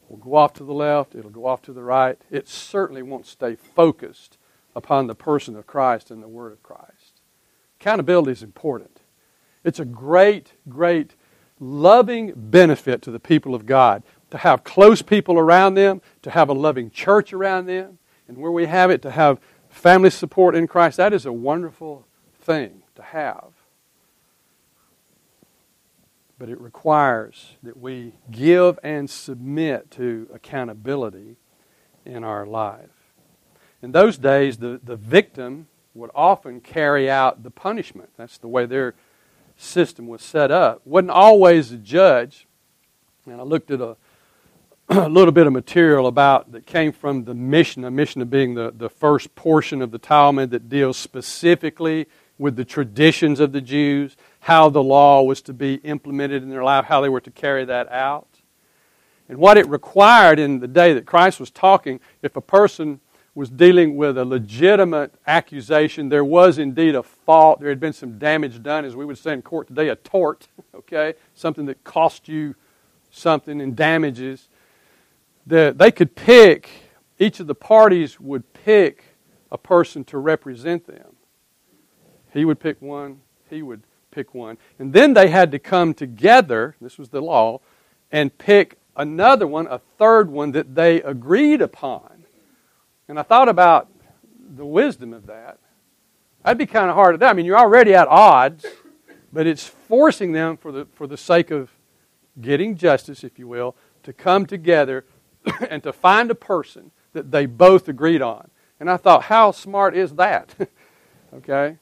will 0.07 0.17
go 0.17 0.35
off 0.35 0.53
to 0.53 0.63
the 0.63 0.73
left, 0.73 1.15
it'll 1.15 1.31
go 1.31 1.45
off 1.45 1.61
to 1.63 1.73
the 1.73 1.83
right. 1.83 2.17
It 2.29 2.47
certainly 2.47 3.01
won't 3.01 3.25
stay 3.25 3.55
focused 3.55 4.37
upon 4.75 5.07
the 5.07 5.15
person 5.15 5.55
of 5.55 5.67
Christ 5.67 6.11
and 6.11 6.21
the 6.21 6.27
Word 6.27 6.51
of 6.51 6.63
Christ. 6.63 7.21
Accountability 7.79 8.31
is 8.31 8.43
important. 8.43 9.00
It's 9.63 9.79
a 9.79 9.85
great, 9.85 10.53
great, 10.67 11.15
loving 11.59 12.33
benefit 12.35 13.01
to 13.03 13.11
the 13.11 13.19
people 13.19 13.53
of 13.53 13.65
God 13.65 14.03
to 14.31 14.37
have 14.37 14.63
close 14.63 15.01
people 15.01 15.37
around 15.37 15.75
them, 15.75 16.01
to 16.23 16.31
have 16.31 16.49
a 16.49 16.53
loving 16.53 16.89
church 16.89 17.33
around 17.33 17.65
them, 17.65 17.99
and 18.27 18.37
where 18.37 18.51
we 18.51 18.65
have 18.65 18.89
it, 18.89 19.01
to 19.03 19.11
have 19.11 19.39
family 19.69 20.09
support 20.09 20.55
in 20.55 20.67
Christ. 20.67 20.97
That 20.97 21.13
is 21.13 21.25
a 21.25 21.33
wonderful 21.33 22.07
thing 22.39 22.83
to 22.95 23.03
have. 23.03 23.49
But 26.39 26.49
it 26.49 26.59
requires 26.59 27.57
that 27.61 27.77
we 27.77 28.13
give 28.31 28.79
and 28.83 29.09
submit 29.09 29.91
to 29.91 30.27
accountability 30.33 31.35
in 32.05 32.23
our 32.23 32.45
life. 32.45 32.89
In 33.83 33.91
those 33.91 34.17
days, 34.17 34.57
the, 34.57 34.79
the 34.83 34.95
victim 34.95 35.67
would 35.93 36.09
often 36.15 36.61
carry 36.61 37.09
out 37.09 37.43
the 37.43 37.51
punishment. 37.51 38.09
That's 38.17 38.37
the 38.37 38.47
way 38.47 38.65
they're 38.65 38.95
system 39.61 40.07
was 40.07 40.21
set 40.21 40.51
up. 40.51 40.81
wasn't 40.85 41.11
always 41.11 41.71
a 41.71 41.77
judge. 41.77 42.47
And 43.25 43.39
I 43.39 43.43
looked 43.43 43.71
at 43.71 43.81
a, 43.81 43.95
a 44.89 45.09
little 45.09 45.31
bit 45.31 45.47
of 45.47 45.53
material 45.53 46.07
about 46.07 46.51
that 46.51 46.65
came 46.65 46.91
from 46.91 47.23
the 47.23 47.33
Mishnah, 47.33 47.91
Mishnah 47.91 48.25
being 48.25 48.55
the, 48.55 48.73
the 48.75 48.89
first 48.89 49.35
portion 49.35 49.81
of 49.81 49.91
the 49.91 49.99
Talmud 49.99 50.51
that 50.51 50.69
deals 50.69 50.97
specifically 50.97 52.07
with 52.37 52.55
the 52.55 52.65
traditions 52.65 53.39
of 53.39 53.51
the 53.51 53.61
Jews, 53.61 54.17
how 54.41 54.69
the 54.69 54.81
law 54.81 55.21
was 55.21 55.41
to 55.43 55.53
be 55.53 55.75
implemented 55.75 56.41
in 56.41 56.49
their 56.49 56.63
life, 56.63 56.85
how 56.85 56.99
they 57.01 57.09
were 57.09 57.21
to 57.21 57.31
carry 57.31 57.63
that 57.65 57.89
out. 57.91 58.27
And 59.29 59.37
what 59.37 59.57
it 59.57 59.67
required 59.67 60.39
in 60.39 60.59
the 60.59 60.67
day 60.67 60.93
that 60.93 61.05
Christ 61.05 61.39
was 61.39 61.51
talking, 61.51 61.99
if 62.21 62.35
a 62.35 62.41
person 62.41 62.99
was 63.33 63.49
dealing 63.49 63.95
with 63.95 64.17
a 64.17 64.25
legitimate 64.25 65.13
accusation. 65.25 66.09
There 66.09 66.25
was 66.25 66.57
indeed 66.57 66.95
a 66.95 67.03
fault. 67.03 67.59
There 67.59 67.69
had 67.69 67.79
been 67.79 67.93
some 67.93 68.17
damage 68.17 68.61
done, 68.61 68.83
as 68.83 68.95
we 68.95 69.05
would 69.05 69.17
say 69.17 69.33
in 69.33 69.41
court 69.41 69.67
today, 69.67 69.87
a 69.89 69.95
tort, 69.95 70.47
okay? 70.75 71.13
Something 71.33 71.65
that 71.67 71.83
cost 71.83 72.27
you 72.27 72.55
something 73.11 73.61
and 73.61 73.75
damages. 73.75 74.49
That 75.47 75.77
they 75.77 75.91
could 75.91 76.15
pick, 76.15 76.69
each 77.19 77.39
of 77.39 77.47
the 77.47 77.55
parties 77.55 78.19
would 78.19 78.51
pick 78.53 79.03
a 79.51 79.57
person 79.57 80.03
to 80.05 80.17
represent 80.17 80.87
them. 80.87 81.15
He 82.33 82.45
would 82.45 82.59
pick 82.59 82.81
one, 82.81 83.21
he 83.49 83.61
would 83.61 83.83
pick 84.11 84.33
one. 84.33 84.57
And 84.79 84.93
then 84.93 85.13
they 85.13 85.29
had 85.29 85.51
to 85.51 85.59
come 85.59 85.93
together, 85.93 86.75
this 86.81 86.97
was 86.97 87.09
the 87.09 87.21
law, 87.21 87.59
and 88.11 88.37
pick 88.37 88.77
another 88.95 89.47
one, 89.47 89.67
a 89.67 89.79
third 89.97 90.29
one 90.29 90.51
that 90.51 90.75
they 90.75 91.01
agreed 91.01 91.61
upon. 91.61 92.20
And 93.11 93.19
I 93.19 93.23
thought 93.23 93.49
about 93.49 93.89
the 94.55 94.65
wisdom 94.65 95.11
of 95.11 95.25
that. 95.25 95.59
That'd 96.45 96.57
be 96.57 96.65
kind 96.65 96.89
of 96.89 96.95
hard 96.95 97.13
to 97.13 97.17
do. 97.17 97.25
I 97.25 97.33
mean, 97.33 97.45
you're 97.45 97.57
already 97.57 97.93
at 97.93 98.07
odds, 98.07 98.65
but 99.33 99.45
it's 99.45 99.67
forcing 99.67 100.31
them 100.31 100.55
for 100.55 100.71
the, 100.71 100.87
for 100.93 101.07
the 101.07 101.17
sake 101.17 101.51
of 101.51 101.71
getting 102.39 102.77
justice, 102.77 103.25
if 103.25 103.37
you 103.37 103.49
will, 103.49 103.75
to 104.03 104.13
come 104.13 104.45
together 104.45 105.03
and 105.69 105.83
to 105.83 105.91
find 105.91 106.31
a 106.31 106.35
person 106.35 106.91
that 107.11 107.31
they 107.31 107.45
both 107.45 107.89
agreed 107.89 108.21
on. 108.21 108.49
And 108.79 108.89
I 108.89 108.95
thought, 108.95 109.23
how 109.23 109.51
smart 109.51 109.93
is 109.93 110.15
that? 110.15 110.55
okay? 111.33 111.79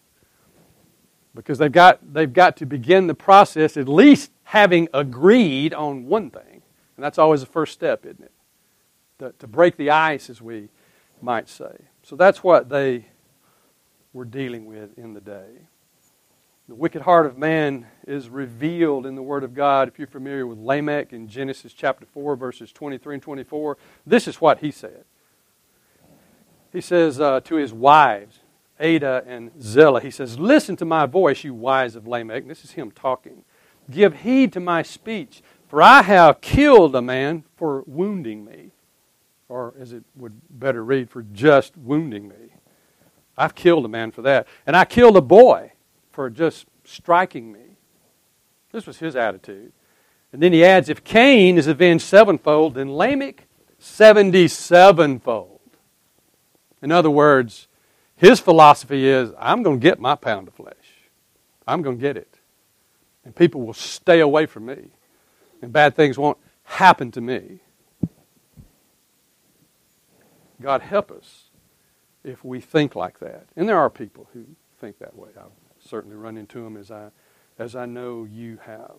Because 1.35 1.59
they've 1.59 1.71
got, 1.71 2.11
they've 2.11 2.33
got 2.33 2.57
to 2.57 2.65
begin 2.65 3.05
the 3.05 3.13
process 3.13 3.77
at 3.77 3.87
least 3.87 4.31
having 4.45 4.89
agreed 4.95 5.75
on 5.75 6.07
one 6.07 6.31
thing. 6.31 6.63
And 6.97 7.03
that's 7.03 7.19
always 7.19 7.41
the 7.41 7.45
first 7.45 7.73
step, 7.73 8.03
isn't 8.07 8.23
it? 8.23 8.31
To, 9.19 9.31
to 9.37 9.45
break 9.45 9.77
the 9.77 9.91
ice, 9.91 10.27
as 10.31 10.41
we 10.41 10.69
might 11.21 11.49
say. 11.49 11.75
So 12.03 12.15
that's 12.15 12.43
what 12.43 12.69
they 12.69 13.05
were 14.13 14.25
dealing 14.25 14.65
with 14.65 14.97
in 14.97 15.13
the 15.13 15.21
day. 15.21 15.67
The 16.67 16.75
wicked 16.75 17.01
heart 17.01 17.25
of 17.25 17.37
man 17.37 17.87
is 18.05 18.29
revealed 18.29 19.07
in 19.07 19.15
the 19.15 19.23
Word 19.23 19.43
of 19.43 19.55
God. 19.55 19.87
If 19.87 19.97
you're 19.97 20.07
familiar 20.07 20.45
with 20.45 20.59
Lamech 20.59 21.13
in 21.13 21.27
Genesis 21.27 21.73
chapter 21.73 22.05
4, 22.05 22.35
verses 22.35 22.71
23 22.71 23.15
and 23.15 23.23
24, 23.23 23.77
this 24.05 24.27
is 24.27 24.39
what 24.39 24.59
he 24.59 24.69
said. 24.69 25.03
He 26.71 26.81
says 26.81 27.19
uh, 27.19 27.39
to 27.41 27.55
his 27.55 27.73
wives, 27.73 28.41
Adah 28.79 29.23
and 29.25 29.51
Zillah, 29.59 30.01
he 30.01 30.11
says, 30.11 30.37
Listen 30.37 30.75
to 30.75 30.85
my 30.85 31.07
voice, 31.07 31.43
you 31.43 31.55
wives 31.55 31.95
of 31.95 32.07
Lamech. 32.07 32.47
This 32.47 32.63
is 32.63 32.71
him 32.71 32.91
talking. 32.91 33.43
Give 33.89 34.17
heed 34.17 34.53
to 34.53 34.59
my 34.59 34.83
speech. 34.83 35.41
For 35.67 35.81
I 35.81 36.03
have 36.03 36.41
killed 36.41 36.95
a 36.95 37.01
man 37.01 37.43
for 37.55 37.83
wounding 37.85 38.45
me. 38.45 38.71
Or 39.49 39.73
as 39.79 39.91
it 39.91 40.03
would 40.15 40.39
better 40.49 40.83
read, 40.83 41.09
for 41.09 41.23
just 41.23 41.75
wounding 41.75 42.29
me. 42.29 42.53
I've 43.37 43.55
killed 43.55 43.83
a 43.83 43.89
man 43.89 44.11
for 44.11 44.21
that. 44.21 44.47
And 44.65 44.75
I 44.75 44.85
killed 44.85 45.17
a 45.17 45.21
boy 45.21 45.73
for 46.11 46.29
just 46.29 46.67
striking 46.83 47.51
me. 47.51 47.59
This 48.71 48.85
was 48.85 48.99
his 48.99 49.15
attitude. 49.15 49.73
And 50.31 50.43
then 50.43 50.53
he 50.53 50.63
adds, 50.63 50.89
if 50.89 51.03
Cain 51.03 51.57
is 51.57 51.65
avenged 51.65 52.05
sevenfold, 52.05 52.75
then 52.75 52.93
Lamech 52.93 53.47
seventy 53.79 54.47
sevenfold. 54.47 55.59
In 56.81 56.91
other 56.91 57.09
words, 57.09 57.67
his 58.15 58.39
philosophy 58.39 59.07
is, 59.07 59.31
I'm 59.39 59.63
going 59.63 59.79
to 59.79 59.83
get 59.83 59.99
my 59.99 60.13
pound 60.15 60.47
of 60.47 60.53
flesh. 60.53 60.75
I'm 61.67 61.81
going 61.81 61.97
to 61.97 62.01
get 62.01 62.17
it. 62.17 62.35
And 63.25 63.35
people 63.35 63.61
will 63.61 63.73
stay 63.73 64.19
away 64.19 64.45
from 64.45 64.67
me. 64.67 64.89
And 65.61 65.73
bad 65.73 65.95
things 65.95 66.17
won't 66.17 66.37
happen 66.63 67.11
to 67.11 67.21
me. 67.21 67.61
God 70.61 70.81
help 70.81 71.11
us 71.11 71.45
if 72.23 72.43
we 72.43 72.59
think 72.59 72.95
like 72.95 73.19
that. 73.19 73.47
And 73.55 73.67
there 73.67 73.79
are 73.79 73.89
people 73.89 74.27
who 74.33 74.45
think 74.79 74.99
that 74.99 75.15
way. 75.15 75.29
I've 75.37 75.51
certainly 75.79 76.15
run 76.15 76.37
into 76.37 76.63
them 76.63 76.77
as 76.77 76.91
I, 76.91 77.09
as 77.57 77.75
I 77.75 77.85
know 77.85 78.25
you 78.25 78.59
have. 78.65 78.95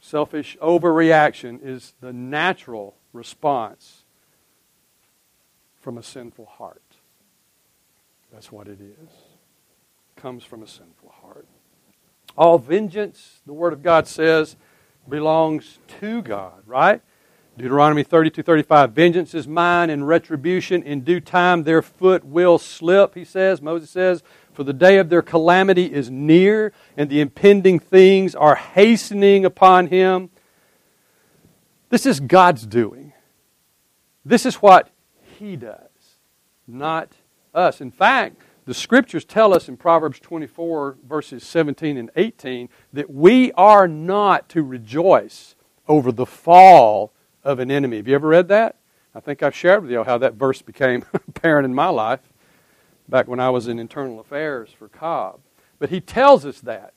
Selfish 0.00 0.56
overreaction 0.60 1.60
is 1.62 1.94
the 2.00 2.12
natural 2.12 2.94
response 3.12 4.04
from 5.80 5.98
a 5.98 6.02
sinful 6.02 6.46
heart. 6.46 6.82
That's 8.32 8.50
what 8.50 8.68
it 8.68 8.80
is. 8.80 9.10
It 9.10 10.20
comes 10.20 10.44
from 10.44 10.62
a 10.62 10.66
sinful 10.66 11.14
heart. 11.22 11.46
All 12.36 12.58
vengeance, 12.58 13.40
the 13.46 13.52
Word 13.52 13.72
of 13.72 13.82
God 13.82 14.06
says, 14.06 14.56
belongs 15.08 15.78
to 16.00 16.22
God, 16.22 16.62
right? 16.66 17.00
Deuteronomy 17.56 18.02
32 18.02 18.42
35, 18.42 18.92
vengeance 18.92 19.34
is 19.34 19.46
mine 19.46 19.88
and 19.88 20.08
retribution. 20.08 20.82
In 20.82 21.02
due 21.02 21.20
time 21.20 21.62
their 21.62 21.82
foot 21.82 22.24
will 22.24 22.58
slip, 22.58 23.14
he 23.14 23.24
says. 23.24 23.62
Moses 23.62 23.90
says, 23.90 24.22
for 24.52 24.64
the 24.64 24.72
day 24.72 24.98
of 24.98 25.08
their 25.08 25.22
calamity 25.22 25.92
is 25.92 26.10
near, 26.10 26.72
and 26.96 27.10
the 27.10 27.20
impending 27.20 27.78
things 27.78 28.34
are 28.34 28.54
hastening 28.54 29.44
upon 29.44 29.88
him. 29.88 30.30
This 31.90 32.06
is 32.06 32.20
God's 32.20 32.66
doing. 32.66 33.12
This 34.24 34.46
is 34.46 34.56
what 34.56 34.90
he 35.38 35.56
does, 35.56 36.18
not 36.66 37.12
us. 37.52 37.80
In 37.80 37.90
fact, 37.90 38.36
the 38.64 38.74
scriptures 38.74 39.24
tell 39.24 39.52
us 39.52 39.68
in 39.68 39.76
Proverbs 39.76 40.18
24, 40.20 40.98
verses 41.06 41.44
17 41.44 41.96
and 41.96 42.10
18, 42.16 42.68
that 42.92 43.10
we 43.10 43.52
are 43.52 43.86
not 43.86 44.48
to 44.50 44.62
rejoice 44.62 45.54
over 45.86 46.10
the 46.10 46.26
fall 46.26 47.12
of 47.44 47.58
an 47.58 47.70
enemy. 47.70 47.98
Have 47.98 48.08
you 48.08 48.14
ever 48.14 48.28
read 48.28 48.48
that? 48.48 48.76
I 49.14 49.20
think 49.20 49.42
I've 49.42 49.54
shared 49.54 49.82
with 49.82 49.92
you 49.92 50.02
how 50.02 50.18
that 50.18 50.34
verse 50.34 50.62
became 50.62 51.04
apparent 51.14 51.64
in 51.64 51.74
my 51.74 51.88
life 51.88 52.32
back 53.08 53.28
when 53.28 53.40
I 53.40 53.50
was 53.50 53.68
in 53.68 53.78
internal 53.78 54.18
affairs 54.18 54.70
for 54.76 54.88
Cobb. 54.88 55.40
But 55.78 55.90
he 55.90 56.00
tells 56.00 56.44
us 56.44 56.60
that. 56.62 56.94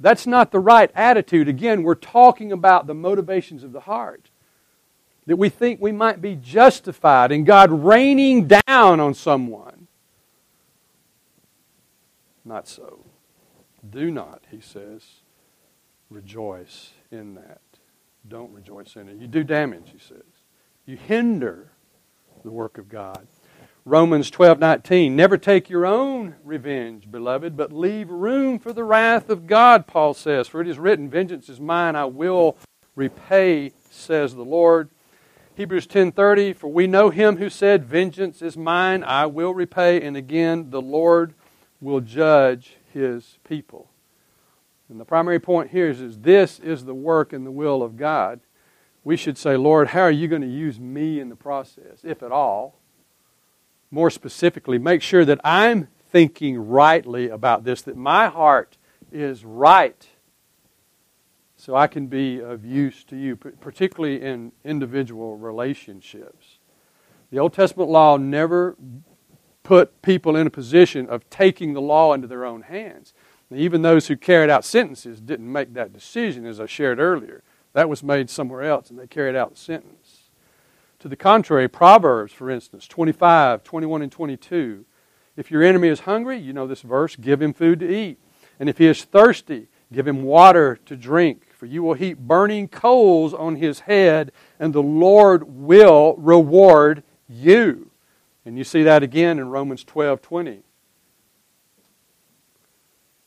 That's 0.00 0.26
not 0.26 0.52
the 0.52 0.60
right 0.60 0.90
attitude. 0.94 1.48
Again, 1.48 1.82
we're 1.82 1.96
talking 1.96 2.52
about 2.52 2.86
the 2.86 2.94
motivations 2.94 3.64
of 3.64 3.72
the 3.72 3.80
heart. 3.80 4.30
That 5.26 5.36
we 5.36 5.48
think 5.48 5.80
we 5.80 5.92
might 5.92 6.22
be 6.22 6.36
justified 6.36 7.32
in 7.32 7.44
God 7.44 7.70
raining 7.70 8.46
down 8.46 9.00
on 9.00 9.12
someone. 9.14 9.88
Not 12.44 12.68
so. 12.68 13.04
Do 13.88 14.10
not, 14.10 14.44
he 14.50 14.60
says, 14.60 15.02
rejoice 16.10 16.92
in 17.10 17.34
that. 17.34 17.60
Don't 18.28 18.52
rejoice 18.52 18.96
in 18.96 19.08
it. 19.08 19.16
You 19.16 19.26
do 19.26 19.42
damage, 19.42 19.90
he 19.92 19.98
says. 19.98 20.22
You 20.84 20.96
hinder 20.96 21.70
the 22.44 22.50
work 22.50 22.78
of 22.78 22.88
God. 22.88 23.26
Romans 23.84 24.30
12:19 24.30 25.12
Never 25.12 25.38
take 25.38 25.70
your 25.70 25.86
own 25.86 26.34
revenge, 26.44 27.10
beloved, 27.10 27.56
but 27.56 27.72
leave 27.72 28.10
room 28.10 28.58
for 28.58 28.72
the 28.72 28.84
wrath 28.84 29.30
of 29.30 29.46
God, 29.46 29.86
Paul 29.86 30.12
says, 30.12 30.46
for 30.46 30.60
it 30.60 30.68
is 30.68 30.78
written, 30.78 31.08
vengeance 31.08 31.48
is 31.48 31.58
mine, 31.58 31.96
I 31.96 32.04
will 32.04 32.58
repay, 32.94 33.72
says 33.88 34.34
the 34.34 34.44
Lord. 34.44 34.90
Hebrews 35.54 35.86
10:30 35.86 36.54
For 36.54 36.68
we 36.68 36.86
know 36.86 37.08
him 37.08 37.38
who 37.38 37.48
said, 37.48 37.84
vengeance 37.84 38.42
is 38.42 38.56
mine, 38.58 39.02
I 39.04 39.24
will 39.24 39.54
repay, 39.54 40.02
and 40.02 40.16
again 40.16 40.68
the 40.70 40.82
Lord 40.82 41.32
will 41.80 42.00
judge 42.00 42.76
his 42.92 43.38
people. 43.42 43.88
And 44.88 44.98
the 44.98 45.04
primary 45.04 45.38
point 45.38 45.70
here 45.70 45.88
is, 45.88 46.00
is 46.00 46.18
this 46.20 46.58
is 46.60 46.84
the 46.84 46.94
work 46.94 47.32
and 47.32 47.46
the 47.46 47.50
will 47.50 47.82
of 47.82 47.96
God. 47.96 48.40
We 49.04 49.16
should 49.16 49.38
say, 49.38 49.56
Lord, 49.56 49.88
how 49.88 50.02
are 50.02 50.10
you 50.10 50.28
going 50.28 50.42
to 50.42 50.48
use 50.48 50.80
me 50.80 51.20
in 51.20 51.28
the 51.28 51.36
process, 51.36 52.00
if 52.02 52.22
at 52.22 52.32
all? 52.32 52.78
More 53.90 54.10
specifically, 54.10 54.78
make 54.78 55.02
sure 55.02 55.24
that 55.24 55.40
I'm 55.44 55.88
thinking 56.10 56.58
rightly 56.58 57.28
about 57.28 57.64
this, 57.64 57.82
that 57.82 57.96
my 57.96 58.28
heart 58.28 58.76
is 59.12 59.44
right 59.44 60.06
so 61.56 61.74
I 61.74 61.86
can 61.86 62.06
be 62.06 62.40
of 62.40 62.64
use 62.64 63.02
to 63.04 63.16
you, 63.16 63.36
particularly 63.36 64.22
in 64.22 64.52
individual 64.64 65.36
relationships. 65.36 66.58
The 67.30 67.38
Old 67.38 67.52
Testament 67.52 67.90
law 67.90 68.16
never 68.16 68.76
put 69.64 70.00
people 70.00 70.36
in 70.36 70.46
a 70.46 70.50
position 70.50 71.08
of 71.08 71.28
taking 71.28 71.74
the 71.74 71.80
law 71.80 72.14
into 72.14 72.26
their 72.26 72.44
own 72.44 72.62
hands. 72.62 73.12
Even 73.54 73.82
those 73.82 74.08
who 74.08 74.16
carried 74.16 74.50
out 74.50 74.64
sentences 74.64 75.20
didn't 75.20 75.50
make 75.50 75.72
that 75.74 75.92
decision, 75.92 76.44
as 76.44 76.60
I 76.60 76.66
shared 76.66 76.98
earlier. 76.98 77.42
That 77.72 77.88
was 77.88 78.02
made 78.02 78.28
somewhere 78.28 78.62
else, 78.62 78.90
and 78.90 78.98
they 78.98 79.06
carried 79.06 79.36
out 79.36 79.50
the 79.52 79.60
sentence. 79.60 80.30
To 80.98 81.08
the 81.08 81.16
contrary, 81.16 81.68
Proverbs, 81.68 82.32
for 82.32 82.50
instance, 82.50 82.86
25, 82.88 83.62
21, 83.62 84.02
and 84.02 84.12
22. 84.12 84.84
If 85.36 85.50
your 85.50 85.62
enemy 85.62 85.88
is 85.88 86.00
hungry, 86.00 86.36
you 86.36 86.52
know 86.52 86.66
this 86.66 86.82
verse, 86.82 87.14
give 87.14 87.40
him 87.40 87.54
food 87.54 87.80
to 87.80 87.88
eat. 87.88 88.18
And 88.58 88.68
if 88.68 88.78
he 88.78 88.86
is 88.86 89.04
thirsty, 89.04 89.68
give 89.92 90.08
him 90.08 90.24
water 90.24 90.78
to 90.86 90.96
drink. 90.96 91.46
For 91.54 91.66
you 91.66 91.82
will 91.82 91.94
heap 91.94 92.18
burning 92.18 92.68
coals 92.68 93.32
on 93.32 93.56
his 93.56 93.80
head, 93.80 94.32
and 94.58 94.72
the 94.72 94.82
Lord 94.82 95.44
will 95.46 96.16
reward 96.18 97.04
you. 97.28 97.90
And 98.44 98.58
you 98.58 98.64
see 98.64 98.82
that 98.82 99.02
again 99.02 99.38
in 99.38 99.48
Romans 99.48 99.84
12, 99.84 100.20
20. 100.20 100.62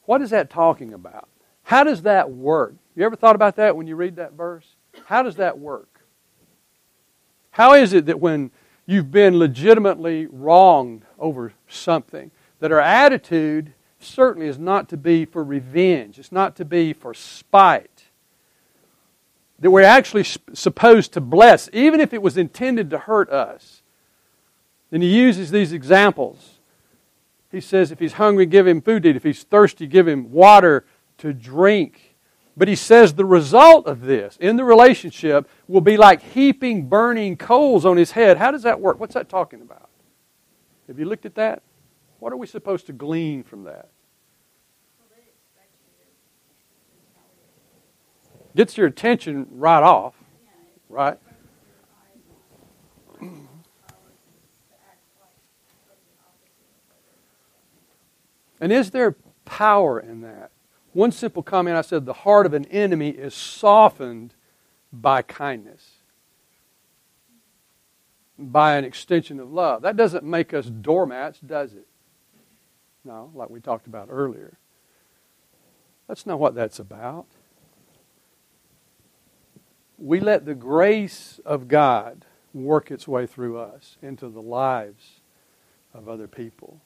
What 0.05 0.21
is 0.21 0.31
that 0.31 0.49
talking 0.49 0.93
about? 0.93 1.27
How 1.63 1.83
does 1.83 2.01
that 2.03 2.31
work? 2.31 2.75
You 2.95 3.05
ever 3.05 3.15
thought 3.15 3.35
about 3.35 3.55
that 3.57 3.75
when 3.75 3.87
you 3.87 3.95
read 3.95 4.15
that 4.17 4.33
verse? 4.33 4.75
How 5.05 5.23
does 5.23 5.35
that 5.37 5.57
work? 5.59 6.01
How 7.51 7.73
is 7.73 7.93
it 7.93 8.05
that 8.07 8.19
when 8.19 8.51
you've 8.85 9.11
been 9.11 9.37
legitimately 9.37 10.27
wronged 10.27 11.03
over 11.19 11.53
something, 11.67 12.31
that 12.59 12.71
our 12.71 12.79
attitude 12.79 13.73
certainly 13.99 14.47
is 14.47 14.57
not 14.57 14.89
to 14.89 14.97
be 14.97 15.25
for 15.25 15.43
revenge, 15.43 16.17
it's 16.17 16.31
not 16.31 16.55
to 16.55 16.65
be 16.65 16.93
for 16.93 17.13
spite, 17.13 18.05
that 19.59 19.69
we're 19.69 19.83
actually 19.83 20.23
supposed 20.23 21.13
to 21.13 21.21
bless, 21.21 21.69
even 21.71 21.99
if 21.99 22.13
it 22.13 22.21
was 22.21 22.37
intended 22.37 22.89
to 22.89 22.97
hurt 22.97 23.29
us? 23.29 23.83
And 24.91 25.03
he 25.03 25.09
uses 25.09 25.51
these 25.51 25.71
examples 25.71 26.59
he 27.51 27.61
says 27.61 27.91
if 27.91 27.99
he's 27.99 28.13
hungry, 28.13 28.45
give 28.45 28.65
him 28.65 28.81
food 28.81 29.03
to 29.03 29.09
eat. 29.09 29.15
If 29.15 29.23
he's 29.23 29.43
thirsty, 29.43 29.87
give 29.87 30.07
him 30.07 30.31
water 30.31 30.85
to 31.17 31.33
drink. 31.33 32.15
But 32.55 32.67
he 32.67 32.75
says 32.75 33.13
the 33.13 33.25
result 33.25 33.87
of 33.87 34.01
this 34.01 34.37
in 34.39 34.55
the 34.55 34.63
relationship 34.63 35.49
will 35.67 35.81
be 35.81 35.97
like 35.97 36.21
heaping 36.21 36.87
burning 36.87 37.37
coals 37.37 37.85
on 37.85 37.97
his 37.97 38.11
head. 38.11 38.37
How 38.37 38.51
does 38.51 38.63
that 38.63 38.79
work? 38.79 38.99
What's 38.99 39.13
that 39.13 39.29
talking 39.29 39.61
about? 39.61 39.89
Have 40.87 40.99
you 40.99 41.05
looked 41.05 41.25
at 41.25 41.35
that? 41.35 41.63
What 42.19 42.33
are 42.33 42.37
we 42.37 42.47
supposed 42.47 42.85
to 42.87 42.93
glean 42.93 43.43
from 43.43 43.63
that? 43.63 43.89
Gets 48.55 48.77
your 48.77 48.87
attention 48.87 49.47
right 49.49 49.81
off, 49.81 50.13
right? 50.89 51.17
And 58.62 58.71
is 58.71 58.91
there 58.91 59.15
power 59.43 60.00
in 60.00 60.21
that? 60.21 60.52
One 60.93 61.12
simple 61.12 61.41
comment 61.41 61.76
I 61.76 61.82
said 61.82 62.06
the 62.06 62.13
heart 62.13 62.45
of 62.45 62.54
an 62.54 62.65
enemy 62.65 63.10
is 63.10 63.34
softened 63.34 64.36
by 64.93 65.24
kindness, 65.24 65.95
by 68.38 68.76
an 68.78 68.86
extension 68.86 69.39
of 69.39 69.52
love. 69.52 69.82
That 69.82 69.97
doesn't 69.97 70.24
make 70.24 70.54
us 70.54 70.67
doormats, 70.67 71.39
does 71.39 71.74
it? 71.74 71.88
No, 73.04 73.32
like 73.34 73.50
we 73.50 73.60
talked 73.60 73.88
about 73.88 74.10
earlier. 74.12 74.58
That's 76.08 76.26
not 76.26 76.39
what 76.39 76.54
that's 76.54 76.78
about. 76.78 77.26
We 79.97 80.19
let 80.19 80.45
the 80.45 80.56
grace 80.56 81.39
of 81.45 81.67
God 81.67 82.26
work 82.54 82.91
its 82.91 83.08
way 83.08 83.26
through 83.26 83.58
us 83.58 83.97
into 84.02 84.28
the 84.30 84.41
lives 84.41 85.21
of 85.93 86.10
other 86.10 86.28
people. 86.28 86.82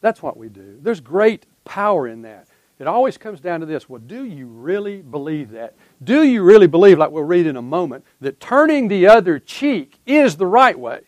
That's 0.00 0.22
what 0.22 0.36
we 0.36 0.48
do. 0.48 0.78
There's 0.80 1.00
great 1.00 1.46
power 1.64 2.08
in 2.08 2.22
that. 2.22 2.48
it 2.78 2.86
always 2.86 3.18
comes 3.18 3.40
down 3.40 3.60
to 3.60 3.66
this 3.66 3.88
well, 3.88 4.00
do 4.00 4.24
you 4.24 4.46
really 4.46 5.02
believe 5.02 5.50
that? 5.50 5.74
Do 6.02 6.22
you 6.22 6.42
really 6.42 6.66
believe, 6.66 6.98
like 6.98 7.10
we'll 7.10 7.24
read 7.24 7.46
in 7.46 7.56
a 7.56 7.62
moment, 7.62 8.04
that 8.20 8.40
turning 8.40 8.88
the 8.88 9.06
other 9.06 9.38
cheek 9.38 9.98
is 10.06 10.36
the 10.36 10.46
right 10.46 10.78
way? 10.78 11.00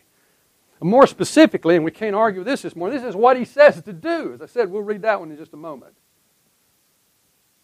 More 0.79 1.07
specifically, 1.07 1.75
and 1.75 1.85
we 1.85 1.91
can't 1.91 2.15
argue 2.15 2.43
this 2.43 2.61
this 2.61 2.75
morning, 2.75 2.97
this 2.97 3.07
is 3.07 3.15
what 3.15 3.37
he 3.37 3.45
says 3.45 3.81
to 3.81 3.93
do. 3.93 4.33
As 4.33 4.41
I 4.41 4.47
said, 4.47 4.69
we'll 4.69 4.81
read 4.81 5.03
that 5.03 5.19
one 5.19 5.31
in 5.31 5.37
just 5.37 5.53
a 5.53 5.57
moment. 5.57 5.93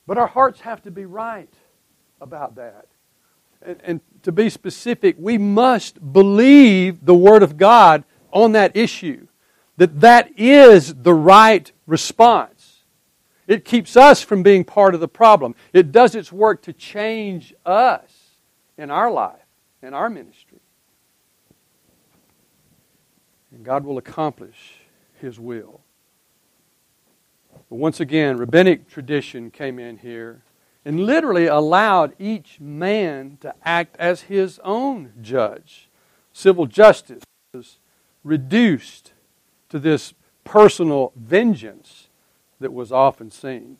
But 0.08 0.18
our 0.18 0.28
hearts 0.28 0.62
have 0.62 0.82
to 0.84 0.92
be 0.92 1.06
right 1.06 1.54
about 2.22 2.56
that. 2.56 2.88
And, 3.62 3.80
and 3.84 4.02
to 4.24 4.32
be 4.32 4.50
specific, 4.50 5.18
we 5.20 5.38
must 5.38 6.13
believe 6.13 7.06
the 7.06 7.13
Word 7.13 7.44
of 7.44 7.58
God 7.58 8.06
on 8.32 8.54
that 8.54 8.76
issue. 8.76 9.28
That 9.80 10.02
that 10.02 10.38
is 10.38 10.94
the 10.94 11.13
right 11.13 11.72
response. 11.88 12.84
It 13.48 13.63
keeps 13.63 13.96
us 13.96 14.22
from 14.22 14.44
being 14.44 14.65
part 14.65 14.94
of 14.94 15.00
the 15.00 15.08
problem. 15.08 15.56
It 15.72 15.94
does 15.94 16.15
its 16.15 16.34
work 16.34 16.62
to 16.63 16.74
change 16.74 17.54
us 17.65 18.12
in 18.78 18.92
our 18.92 19.10
life, 19.10 19.46
in 19.82 19.94
our 19.94 20.10
ministry. 20.10 20.60
And 23.52 23.63
God 23.63 23.86
will 23.86 23.98
accomplish 23.98 24.82
His 25.22 25.39
will. 25.39 25.80
But 27.70 27.78
once 27.78 28.02
again, 28.02 28.36
rabbinic 28.36 28.89
tradition 28.89 29.50
came 29.50 29.80
in 29.80 30.00
here 30.00 30.42
and 30.84 31.06
literally 31.06 31.48
allowed 31.48 32.15
each 32.20 32.60
man 32.60 33.38
to 33.39 33.56
act 33.63 33.96
as 33.98 34.24
his 34.24 34.60
own 34.65 35.13
judge. 35.22 35.89
Civil 36.34 36.65
justice 36.65 37.24
was 37.54 37.80
reduced 38.26 39.09
to 39.70 39.80
this 39.80 40.14
personal 40.44 41.14
vengeance 41.16 42.10
that 42.60 42.74
was 42.74 42.92
often 42.92 43.32
seen. 43.32 43.78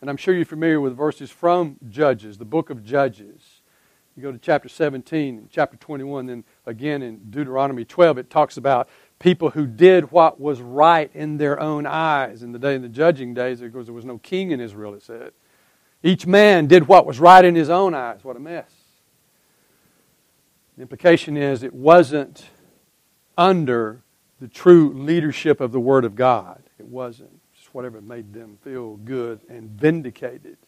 And 0.00 0.10
I'm 0.10 0.16
sure 0.16 0.34
you're 0.34 0.44
familiar 0.44 0.80
with 0.80 0.96
verses 0.96 1.30
from 1.30 1.76
Judges, 1.88 2.38
the 2.38 2.44
book 2.44 2.70
of 2.70 2.84
Judges. 2.84 3.60
You 4.16 4.22
go 4.22 4.32
to 4.32 4.38
chapter 4.38 4.68
17, 4.68 5.38
and 5.38 5.50
chapter 5.50 5.76
21, 5.76 6.26
then 6.26 6.44
again 6.66 7.02
in 7.02 7.18
Deuteronomy 7.30 7.84
12, 7.84 8.18
it 8.18 8.30
talks 8.30 8.56
about 8.56 8.88
people 9.18 9.50
who 9.50 9.66
did 9.66 10.10
what 10.10 10.40
was 10.40 10.60
right 10.60 11.10
in 11.14 11.38
their 11.38 11.58
own 11.60 11.86
eyes. 11.86 12.42
In 12.42 12.52
the 12.52 12.58
day 12.58 12.74
in 12.74 12.82
the 12.82 12.88
judging 12.88 13.32
days, 13.32 13.60
because 13.60 13.86
there 13.86 13.94
was 13.94 14.04
no 14.04 14.18
king 14.18 14.50
in 14.50 14.60
Israel, 14.60 14.94
it 14.94 15.02
said. 15.02 15.32
Each 16.02 16.26
man 16.26 16.66
did 16.66 16.88
what 16.88 17.06
was 17.06 17.20
right 17.20 17.44
in 17.44 17.54
his 17.54 17.70
own 17.70 17.94
eyes. 17.94 18.24
What 18.24 18.36
a 18.36 18.40
mess. 18.40 18.70
The 20.76 20.82
implication 20.82 21.36
is 21.36 21.62
it 21.62 21.72
wasn't 21.72 22.46
under 23.38 24.02
the 24.42 24.48
true 24.48 24.92
leadership 24.92 25.60
of 25.60 25.72
the 25.72 25.80
Word 25.80 26.04
of 26.04 26.14
God. 26.14 26.62
It 26.78 26.86
wasn't. 26.86 27.30
Just 27.54 27.74
whatever 27.74 28.00
made 28.00 28.34
them 28.34 28.58
feel 28.62 28.96
good 28.96 29.40
and 29.48 29.70
vindicated. 29.70 30.58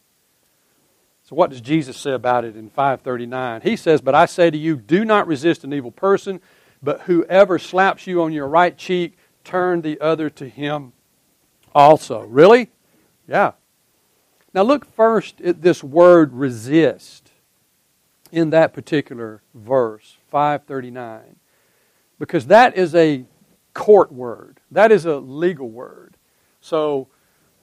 So 1.23 1.35
what 1.35 1.49
does 1.49 1.61
Jesus 1.61 1.97
say 1.97 2.11
about 2.11 2.45
it 2.45 2.55
in 2.55 2.69
539? 2.69 3.61
He 3.61 3.75
says, 3.75 4.01
But 4.01 4.15
I 4.15 4.25
say 4.25 4.49
to 4.49 4.57
you, 4.57 4.75
do 4.75 5.05
not 5.05 5.27
resist 5.27 5.63
an 5.63 5.73
evil 5.73 5.91
person 5.91 6.39
but 6.85 7.01
whoever 7.01 7.59
slaps 7.59 8.07
you 8.07 8.21
on 8.21 8.31
your 8.31 8.47
right 8.47 8.77
cheek, 8.77 9.17
turn 9.43 9.81
the 9.81 9.99
other 9.99 10.29
to 10.29 10.47
him 10.47 10.93
also. 11.73 12.21
Really? 12.21 12.69
Yeah. 13.27 13.53
Now 14.53 14.61
look 14.61 14.85
first 14.85 15.41
at 15.41 15.61
this 15.61 15.83
word 15.83 16.33
resist 16.33 17.31
in 18.31 18.51
that 18.51 18.73
particular 18.73 19.41
verse, 19.53 20.17
539. 20.29 21.37
Because 22.19 22.47
that 22.47 22.77
is 22.77 22.95
a 22.95 23.25
court 23.75 24.11
word. 24.11 24.59
That 24.71 24.91
is 24.91 25.05
a 25.05 25.17
legal 25.17 25.69
word. 25.69 26.17
So, 26.61 27.07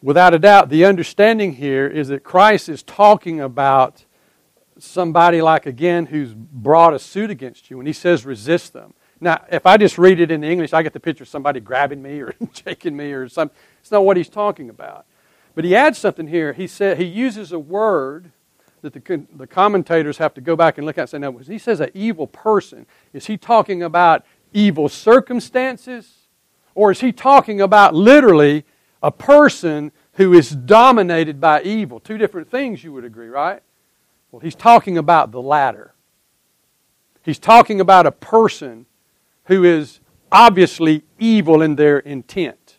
without 0.01 0.35
a 0.35 0.39
doubt, 0.39 0.69
the 0.69 0.85
understanding 0.85 1.55
here 1.55 1.89
is 1.89 2.07
that 2.09 2.23
Christ 2.23 2.69
is 2.69 2.85
talking 2.85 3.41
about 3.41 4.05
somebody 4.79 5.43
like, 5.43 5.67
again, 5.67 6.07
who's 6.07 6.35
brought 6.35 6.95
a 6.95 7.01
suit 7.01 7.31
against 7.31 7.71
you. 7.71 7.81
And 7.81 7.87
he 7.89 7.93
says 7.93 8.25
resist 8.25 8.73
them. 8.73 8.95
Now, 9.21 9.45
if 9.51 9.67
I 9.67 9.77
just 9.77 9.99
read 9.99 10.21
it 10.21 10.31
in 10.31 10.43
the 10.43 10.49
English, 10.49 10.73
I 10.73 10.83
get 10.83 10.93
the 10.93 11.01
picture 11.01 11.25
of 11.25 11.29
somebody 11.29 11.61
grabbing 11.61 12.03
me 12.03 12.21
or 12.21 12.35
shaking 12.53 12.97
me 12.97 13.13
or 13.13 13.29
something. 13.29 13.57
It's 13.81 13.91
not 13.91 14.05
what 14.05 14.17
he's 14.17 14.29
talking 14.29 14.69
about. 14.69 15.07
But 15.55 15.65
he 15.65 15.75
adds 15.75 15.99
something 15.99 16.29
here. 16.29 16.53
He 16.53 16.67
said 16.67 16.99
he 16.99 17.05
uses 17.05 17.53
a 17.53 17.59
word 17.59 18.33
that 18.83 18.93
the, 18.93 19.27
the 19.37 19.47
commentators 19.47 20.19
have 20.19 20.35
to 20.35 20.41
go 20.41 20.57
back 20.57 20.77
and 20.77 20.87
look 20.87 20.99
at 20.99 21.03
and 21.03 21.11
say, 21.11 21.19
now, 21.19 21.33
he 21.39 21.59
says 21.59 21.81
an 21.81 21.91
evil 21.95 22.27
person. 22.27 22.87
Is 23.13 23.27
he 23.27 23.37
talking 23.37 23.83
about 23.83 24.25
evil 24.53 24.89
circumstances? 24.89 26.29
Or 26.75 26.91
is 26.91 27.01
he 27.01 27.13
talking 27.13 27.61
about 27.61 27.95
literally 27.95 28.65
a 29.03 29.11
person 29.11 29.93
who 30.15 30.33
is 30.33 30.51
dominated 30.51 31.41
by 31.41 31.63
evil? 31.63 32.01
Two 32.01 32.19
different 32.19 32.51
things, 32.51 32.83
you 32.83 32.93
would 32.93 33.05
agree, 33.05 33.29
right? 33.29 33.63
Well, 34.31 34.41
he's 34.41 34.55
talking 34.55 34.97
about 34.97 35.31
the 35.31 35.43
latter. 35.43 35.95
He's 37.23 37.39
talking 37.39 37.81
about 37.81 38.07
a 38.07 38.13
person 38.13 38.87
who 39.45 39.65
is 39.65 40.01
obviously 40.31 41.03
evil 41.19 41.63
in 41.63 41.77
their 41.77 41.99
intent, 41.99 42.79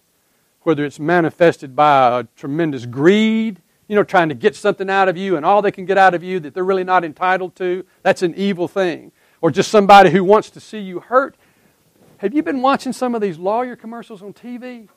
whether 0.63 0.83
it's 0.83 0.99
manifested 0.99 1.75
by 1.75 2.19
a 2.19 2.23
tremendous 2.35 2.85
greed, 2.85 3.61
you 3.87 3.95
know, 3.95 4.03
trying 4.03 4.29
to 4.29 4.35
get 4.35 4.55
something 4.55 4.89
out 4.89 5.07
of 5.07 5.17
you 5.17 5.37
and 5.37 5.45
all 5.45 5.61
they 5.61 5.71
can 5.71 5.85
get 5.85 5.97
out 5.97 6.13
of 6.13 6.23
you 6.23 6.39
that 6.39 6.53
they're 6.53 6.63
really 6.63 6.83
not 6.83 7.03
entitled 7.03 7.55
to, 7.55 7.85
that's 8.01 8.23
an 8.23 8.33
evil 8.35 8.67
thing. 8.67 9.11
Or 9.41 9.51
just 9.51 9.69
somebody 9.69 10.09
who 10.09 10.23
wants 10.23 10.49
to 10.51 10.59
see 10.59 10.79
you 10.79 11.01
hurt. 11.01 11.35
Have 12.23 12.33
you 12.33 12.41
been 12.41 12.61
watching 12.61 12.93
some 12.93 13.15
of 13.15 13.21
these 13.21 13.37
lawyer 13.37 13.75
commercials 13.75 14.23
on 14.23 14.31
TV? 14.31 14.87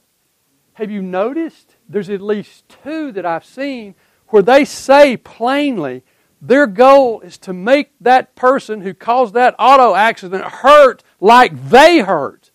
Have 0.75 0.93
you 0.93 1.03
noticed? 1.03 1.75
There's 1.89 2.09
at 2.09 2.21
least 2.21 2.69
two 2.85 3.11
that 3.11 3.27
I've 3.27 3.45
seen 3.45 3.97
where 4.29 4.45
they 4.45 4.65
say 4.65 5.17
plainly 5.17 6.05
their 6.41 6.69
goal 6.69 7.21
is 7.23 7.37
to 7.39 7.53
make 7.53 7.91
that 8.01 8.37
person 8.37 8.83
who 8.83 8.95
caused 8.95 9.35
that 9.35 9.57
auto 9.59 9.97
accident 9.97 10.45
hurt 10.45 11.03
like 11.19 11.69
they 11.69 11.99
hurt. 11.99 12.53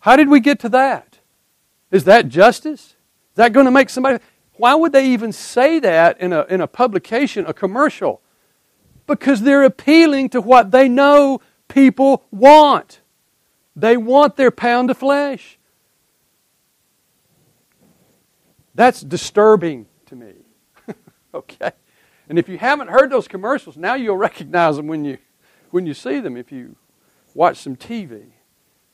How 0.00 0.16
did 0.16 0.28
we 0.28 0.40
get 0.40 0.58
to 0.60 0.68
that? 0.70 1.20
Is 1.92 2.02
that 2.04 2.28
justice? 2.28 2.86
Is 2.86 3.36
that 3.36 3.52
going 3.52 3.66
to 3.66 3.70
make 3.70 3.88
somebody. 3.88 4.18
Why 4.54 4.74
would 4.74 4.90
they 4.90 5.10
even 5.10 5.30
say 5.30 5.78
that 5.78 6.20
in 6.20 6.32
a, 6.32 6.42
in 6.46 6.60
a 6.60 6.66
publication, 6.66 7.46
a 7.46 7.54
commercial? 7.54 8.20
Because 9.06 9.42
they're 9.42 9.62
appealing 9.62 10.30
to 10.30 10.40
what 10.40 10.72
they 10.72 10.88
know 10.88 11.40
people 11.72 12.24
want. 12.30 13.00
They 13.74 13.96
want 13.96 14.36
their 14.36 14.50
pound 14.50 14.90
of 14.90 14.98
flesh. 14.98 15.58
That's 18.74 19.00
disturbing 19.00 19.86
to 20.06 20.16
me. 20.16 20.34
okay? 21.34 21.72
And 22.28 22.38
if 22.38 22.48
you 22.48 22.58
haven't 22.58 22.88
heard 22.88 23.10
those 23.10 23.26
commercials, 23.26 23.76
now 23.76 23.94
you'll 23.94 24.16
recognize 24.16 24.76
them 24.76 24.86
when 24.86 25.04
you, 25.04 25.18
when 25.70 25.86
you 25.86 25.94
see 25.94 26.20
them, 26.20 26.36
if 26.36 26.52
you 26.52 26.76
watch 27.34 27.58
some 27.58 27.76
TV 27.76 28.32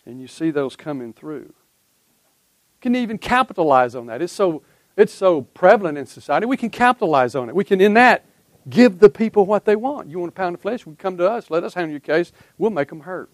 and 0.06 0.20
you 0.20 0.26
see 0.26 0.50
those 0.50 0.76
coming 0.76 1.12
through. 1.12 1.52
You 1.52 2.80
can 2.80 2.94
even 2.94 3.18
capitalize 3.18 3.94
on 3.94 4.06
that. 4.06 4.22
It's 4.22 4.32
so, 4.32 4.62
it's 4.96 5.12
so 5.12 5.42
prevalent 5.42 5.98
in 5.98 6.06
society. 6.06 6.46
We 6.46 6.56
can 6.56 6.70
capitalize 6.70 7.34
on 7.34 7.48
it. 7.48 7.54
We 7.54 7.64
can, 7.64 7.80
in 7.80 7.94
that, 7.94 8.24
give 8.68 8.98
the 8.98 9.08
people 9.08 9.46
what 9.46 9.64
they 9.64 9.76
want. 9.76 10.08
You 10.08 10.18
want 10.18 10.30
a 10.30 10.34
pound 10.34 10.54
of 10.54 10.60
flesh? 10.60 10.84
Come 10.98 11.16
to 11.18 11.30
us. 11.30 11.50
Let 11.50 11.64
us 11.64 11.74
handle 11.74 11.90
your 11.90 12.00
case. 12.00 12.32
We'll 12.56 12.70
make 12.70 12.88
them 12.88 13.00
hurt. 13.00 13.30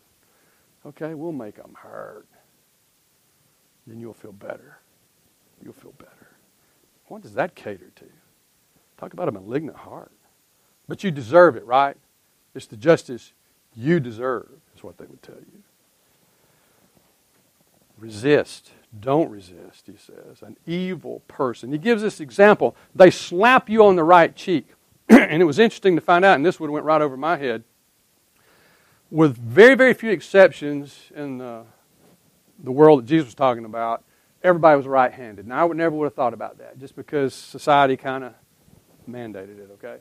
Okay? 0.87 1.15
We'll 1.15 1.33
make 1.33 1.57
them 1.57 1.75
hurt. 1.77 2.27
Then 3.87 4.01
you'll 4.01 4.15
feel 4.15 4.33
better. 4.33 4.79
You'll 5.63 5.73
feel 5.73 5.95
better. 5.99 6.31
What 7.09 7.23
does 7.23 7.35
that 7.35 7.55
cater 7.55 7.91
to? 7.97 8.05
Talk 8.97 9.13
about 9.13 9.29
a 9.29 9.33
malignant 9.33 9.77
heart. 9.77 10.13
But 10.89 11.05
you 11.05 11.11
deserve 11.11 11.57
it, 11.57 11.65
right? 11.65 11.97
It's 12.55 12.67
the 12.67 12.77
justice 12.77 13.33
you 13.75 14.01
deserve, 14.01 14.49
is 14.77 14.85
what 14.85 14.99
they 14.99 15.07
would 15.07 15.23
tell 15.23 15.37
you. 15.37 15.63
Resist. 17.99 18.71
Don't 19.01 19.31
resist, 19.31 19.87
he 19.87 19.97
says. 19.97 20.43
An 20.43 20.57
evil 20.67 21.23
person. 21.27 21.73
He 21.73 21.79
gives 21.79 22.03
this 22.03 22.21
example. 22.21 22.77
They 22.95 23.11
slap 23.11 23.69
you 23.69 23.85
on 23.85 23.97
the 23.97 24.05
right 24.05 24.35
cheek. 24.35 24.69
and 25.09 25.43
it 25.43 25.45
was 25.45 25.59
interesting 25.59 25.97
to 25.97 26.01
find 26.01 26.25
out, 26.25 26.37
and 26.37 26.45
this 26.45 26.59
would 26.59 26.69
have 26.69 26.73
went 26.73 26.87
right 26.87 27.03
over 27.03 27.17
my 27.17 27.37
head. 27.37 27.65
With 29.11 29.37
very, 29.37 29.75
very 29.75 29.95
few 29.95 30.11
exceptions 30.11 31.13
in 31.15 31.39
the, 31.39 31.65
the 32.63 32.73
world 32.73 33.01
that 33.01 33.07
Jesus 33.07 33.27
was 33.27 33.35
talking 33.35 33.65
about, 33.65 34.03
everybody 34.43 34.77
was 34.77 34.87
right 34.87 35.13
handed. 35.13 35.47
Now, 35.47 35.61
I 35.61 35.65
would 35.65 35.77
never 35.77 35.95
would 35.95 36.05
have 36.05 36.15
thought 36.15 36.35
about 36.35 36.59
that 36.59 36.79
just 36.79 36.97
because 36.97 37.35
society 37.35 37.97
kind 37.97 38.25
of 38.25 38.35
mandated 39.09 39.59
it, 39.59 39.71
okay? 39.75 39.99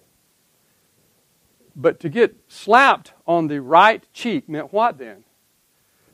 But 1.76 2.00
to 2.02 2.10
get 2.10 2.36
slapped 2.48 3.14
on 3.26 3.48
the 3.48 3.62
right 3.62 4.04
cheek 4.14 4.48
meant 4.48 4.72
what 4.72 4.98
then? 4.98 5.24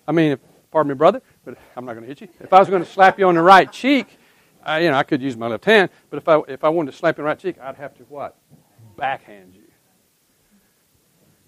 I 0.07 0.11
mean, 0.11 0.31
if, 0.31 0.39
pardon 0.71 0.89
me, 0.89 0.95
brother, 0.95 1.21
but 1.43 1.57
I'm 1.75 1.85
not 1.85 1.93
going 1.93 2.03
to 2.03 2.07
hit 2.07 2.21
you. 2.21 2.29
If 2.39 2.53
I 2.53 2.59
was 2.59 2.69
going 2.69 2.83
to 2.83 2.89
slap 2.89 3.19
you 3.19 3.27
on 3.27 3.35
the 3.35 3.41
right 3.41 3.71
cheek, 3.71 4.17
I, 4.63 4.79
you 4.79 4.89
know, 4.89 4.97
I 4.97 5.03
could 5.03 5.21
use 5.21 5.35
my 5.37 5.47
left 5.47 5.65
hand, 5.65 5.89
but 6.09 6.17
if 6.17 6.27
I, 6.27 6.41
if 6.47 6.63
I 6.63 6.69
wanted 6.69 6.91
to 6.91 6.97
slap 6.97 7.17
you 7.17 7.23
on 7.23 7.25
the 7.25 7.29
right 7.29 7.39
cheek, 7.39 7.57
I'd 7.61 7.75
have 7.75 7.95
to 7.95 8.03
what? 8.03 8.37
Backhand 8.99 9.55
you. 9.55 9.63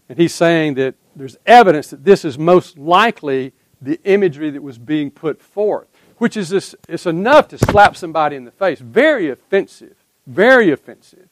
And 0.10 0.18
he's 0.18 0.34
saying 0.34 0.74
that 0.76 0.95
there's 1.16 1.38
evidence 1.45 1.89
that 1.89 2.04
this 2.04 2.26
is 2.26 2.38
most 2.38 2.78
likely 2.78 3.54
the 3.82 3.99
imagery 4.04 4.49
that 4.52 4.62
was 4.62 4.78
being 4.78 5.10
put 5.12 5.41
forth. 5.41 5.88
which 6.22 6.38
is 6.38 6.49
this, 6.49 6.76
it's 6.88 7.08
enough 7.08 7.47
to 7.47 7.58
slap 7.58 7.95
somebody 7.97 8.36
in 8.36 8.45
the 8.45 8.52
face. 8.52 8.80
Very 8.80 9.32
offensive. 9.32 9.95
Very 10.28 10.70
offensive. 10.70 11.28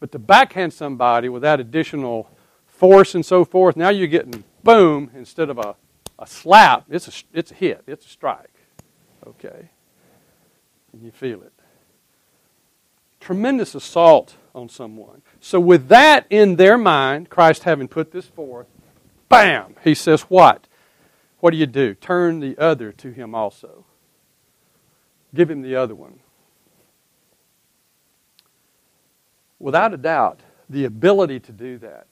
But 0.00 0.10
to 0.10 0.18
backhand 0.18 0.72
somebody 0.72 1.28
with 1.28 1.42
that 1.42 1.60
additional 1.60 2.28
force 2.66 3.14
and 3.14 3.24
so 3.24 3.44
forth, 3.44 3.76
now 3.76 3.90
you're 3.90 4.08
getting 4.08 4.42
boom 4.64 5.12
instead 5.14 5.50
of 5.50 5.58
a, 5.58 5.76
a 6.18 6.26
slap. 6.26 6.86
It's 6.90 7.06
a, 7.06 7.12
it's 7.32 7.52
a 7.52 7.54
hit, 7.54 7.84
it's 7.86 8.04
a 8.04 8.08
strike. 8.08 8.50
Okay? 9.24 9.70
And 10.92 11.02
you 11.04 11.12
feel 11.12 11.42
it. 11.42 11.52
Tremendous 13.26 13.74
assault 13.74 14.36
on 14.54 14.68
someone. 14.68 15.20
So, 15.40 15.58
with 15.58 15.88
that 15.88 16.26
in 16.30 16.54
their 16.54 16.78
mind, 16.78 17.28
Christ 17.28 17.64
having 17.64 17.88
put 17.88 18.12
this 18.12 18.26
forth, 18.26 18.68
bam, 19.28 19.74
he 19.82 19.96
says, 19.96 20.22
What? 20.22 20.68
What 21.40 21.50
do 21.50 21.56
you 21.56 21.66
do? 21.66 21.94
Turn 21.94 22.38
the 22.38 22.56
other 22.56 22.92
to 22.92 23.10
him 23.10 23.34
also. 23.34 23.84
Give 25.34 25.50
him 25.50 25.62
the 25.62 25.74
other 25.74 25.96
one. 25.96 26.20
Without 29.58 29.92
a 29.92 29.96
doubt, 29.96 30.42
the 30.70 30.84
ability 30.84 31.40
to 31.40 31.50
do 31.50 31.78
that 31.78 32.06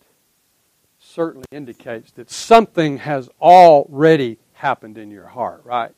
certainly 0.98 1.46
indicates 1.52 2.10
that 2.10 2.28
something 2.28 2.98
has 2.98 3.28
already 3.40 4.38
happened 4.54 4.98
in 4.98 5.12
your 5.12 5.28
heart, 5.28 5.60
right? 5.64 5.94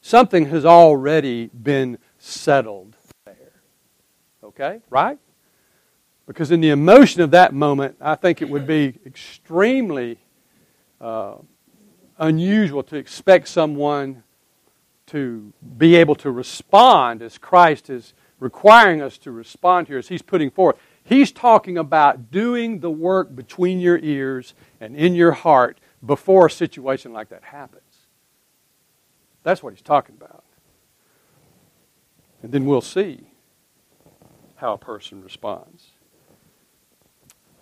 Something 0.00 0.46
has 0.46 0.64
already 0.64 1.50
been 1.54 1.98
settled. 2.18 2.96
Okay? 4.58 4.80
Right? 4.90 5.18
Because 6.26 6.50
in 6.50 6.60
the 6.60 6.70
emotion 6.70 7.22
of 7.22 7.30
that 7.30 7.54
moment, 7.54 7.96
I 8.00 8.14
think 8.16 8.42
it 8.42 8.50
would 8.50 8.66
be 8.66 8.98
extremely 9.06 10.18
uh, 11.00 11.36
unusual 12.18 12.82
to 12.84 12.96
expect 12.96 13.48
someone 13.48 14.24
to 15.06 15.52
be 15.78 15.94
able 15.94 16.14
to 16.16 16.30
respond 16.30 17.22
as 17.22 17.38
Christ 17.38 17.88
is 17.88 18.12
requiring 18.40 19.00
us 19.00 19.16
to 19.18 19.30
respond 19.30 19.88
here, 19.88 19.98
as 19.98 20.08
He's 20.08 20.22
putting 20.22 20.50
forth. 20.50 20.76
He's 21.02 21.32
talking 21.32 21.78
about 21.78 22.30
doing 22.30 22.80
the 22.80 22.90
work 22.90 23.34
between 23.34 23.80
your 23.80 23.98
ears 23.98 24.54
and 24.80 24.94
in 24.94 25.14
your 25.14 25.32
heart 25.32 25.80
before 26.04 26.46
a 26.46 26.50
situation 26.50 27.12
like 27.12 27.30
that 27.30 27.44
happens. 27.44 27.82
That's 29.44 29.62
what 29.62 29.72
He's 29.72 29.82
talking 29.82 30.14
about. 30.20 30.44
And 32.42 32.52
then 32.52 32.66
we'll 32.66 32.82
see 32.82 33.27
how 34.58 34.74
a 34.74 34.78
person 34.78 35.22
responds. 35.22 35.92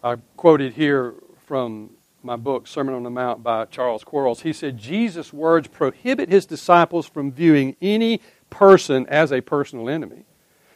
I 0.03 0.17
quoted 0.37 0.75
here 0.75 1.15
from 1.47 1.91
my 2.23 2.37
book, 2.37 2.67
Sermon 2.67 2.95
on 2.95 3.03
the 3.03 3.11
Mount 3.11 3.43
by 3.43 3.67
Charles 3.67 4.03
Quarles. 4.03 4.43
He 4.43 4.53
said, 4.53 4.79
Jesus' 4.79 5.33
words 5.33 5.69
prohibit 5.69 6.29
his 6.29 6.47
disciples 6.47 7.07
from 7.07 7.31
viewing 7.31 7.77
any 7.81 8.21
person 8.51 9.07
as 9.07 9.31
a 9.33 9.41
personal 9.41 9.89
enemy. 9.89 10.25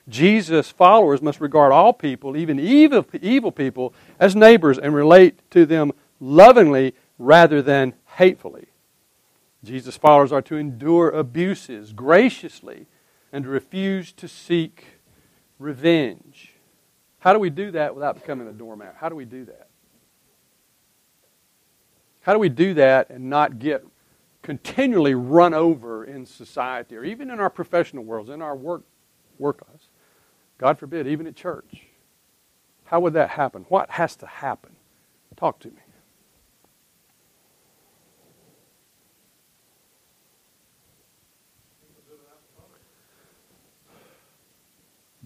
Jesus' 0.08 0.70
followers 0.70 1.22
must 1.22 1.40
regard 1.40 1.72
all 1.72 1.92
people, 1.92 2.36
even 2.36 2.60
evil, 2.60 3.04
evil 3.20 3.52
people, 3.52 3.94
as 4.18 4.36
neighbors 4.36 4.78
and 4.78 4.94
relate 4.94 5.40
to 5.50 5.66
them 5.66 5.92
lovingly 6.20 6.94
rather 7.18 7.62
than 7.62 7.94
hatefully. 8.16 8.66
Jesus' 9.64 9.96
followers 9.96 10.32
are 10.32 10.42
to 10.42 10.56
endure 10.56 11.10
abuses 11.10 11.92
graciously 11.92 12.86
and 13.32 13.46
refuse 13.46 14.12
to 14.12 14.28
seek 14.28 14.99
revenge. 15.60 16.54
How 17.20 17.32
do 17.32 17.38
we 17.38 17.50
do 17.50 17.70
that 17.72 17.94
without 17.94 18.16
becoming 18.16 18.48
a 18.48 18.52
doormat? 18.52 18.96
How 18.98 19.08
do 19.08 19.14
we 19.14 19.26
do 19.26 19.44
that? 19.44 19.68
How 22.22 22.32
do 22.32 22.38
we 22.38 22.48
do 22.48 22.74
that 22.74 23.10
and 23.10 23.30
not 23.30 23.58
get 23.58 23.86
continually 24.42 25.14
run 25.14 25.54
over 25.54 26.04
in 26.04 26.26
society 26.26 26.96
or 26.96 27.04
even 27.04 27.30
in 27.30 27.38
our 27.38 27.50
professional 27.50 28.02
worlds, 28.02 28.30
in 28.30 28.42
our 28.42 28.56
work, 28.56 28.82
work 29.38 29.62
lives? 29.68 29.88
God 30.58 30.78
forbid, 30.78 31.06
even 31.06 31.26
at 31.26 31.36
church. 31.36 31.86
How 32.84 33.00
would 33.00 33.12
that 33.12 33.30
happen? 33.30 33.64
What 33.68 33.90
has 33.90 34.16
to 34.16 34.26
happen? 34.26 34.72
Talk 35.36 35.60
to 35.60 35.68
me. 35.68 35.76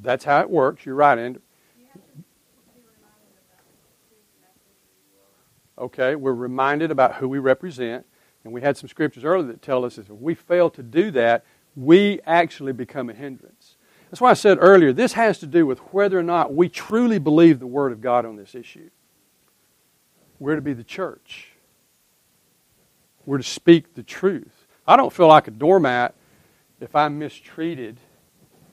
That's 0.05 0.24
how 0.24 0.40
it 0.40 0.50
works. 0.50 0.86
You're 0.86 0.94
right, 0.94 1.18
Andy. 1.18 1.40
Okay, 5.76 6.14
we're 6.14 6.34
reminded 6.34 6.90
about 6.92 7.16
who 7.16 7.28
we 7.28 7.38
represent. 7.38 8.07
And 8.44 8.52
we 8.52 8.61
had 8.61 8.76
some 8.76 8.88
scriptures 8.88 9.24
earlier 9.24 9.48
that 9.48 9.62
tell 9.62 9.84
us 9.84 9.96
that 9.96 10.11
if 10.11 10.11
we 10.11 10.34
fail 10.34 10.68
to 10.70 10.82
do 10.82 11.11
that, 11.12 11.44
we 11.74 12.20
actually 12.26 12.72
become 12.72 13.09
a 13.09 13.14
hindrance. 13.14 13.76
That's 14.11 14.20
why 14.20 14.30
I 14.30 14.34
said 14.34 14.59
earlier, 14.61 14.92
this 14.92 15.14
has 15.14 15.38
to 15.38 15.46
do 15.46 15.66
with 15.66 15.78
whether 15.92 16.18
or 16.18 16.22
not 16.22 16.55
we 16.55 16.68
truly 16.68 17.18
believe 17.18 17.59
the 17.59 17.66
Word 17.66 17.90
of 17.90 18.00
God 18.00 18.26
on 18.26 18.36
this 18.36 18.55
issue. 18.55 18.90
We're 20.38 20.57
to 20.57 20.62
be 20.62 20.74
the 20.74 20.84
church. 20.84 21.48
We're 23.24 23.38
to 23.38 23.42
speak 23.42 23.94
the 23.94 24.02
truth. 24.02 24.66
I 24.86 24.96
don't 24.96 25.12
feel 25.12 25.28
like 25.28 25.48
a 25.48 25.50
doormat 25.50 26.14
if 26.80 26.94
I'm 26.94 27.18
mistreated, 27.18 27.98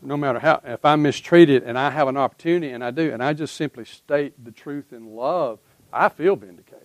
no 0.01 0.17
matter 0.17 0.39
how, 0.39 0.61
if 0.63 0.83
I'm 0.83 1.01
mistreated 1.01 1.63
and 1.63 1.77
I 1.77 1.89
have 1.89 2.07
an 2.07 2.17
opportunity 2.17 2.71
and 2.71 2.83
I 2.83 2.91
do, 2.91 3.11
and 3.11 3.23
I 3.23 3.33
just 3.33 3.55
simply 3.55 3.85
state 3.85 4.43
the 4.43 4.51
truth 4.51 4.93
in 4.93 5.15
love, 5.15 5.59
I 5.93 6.09
feel 6.09 6.35
vindicated 6.35 6.81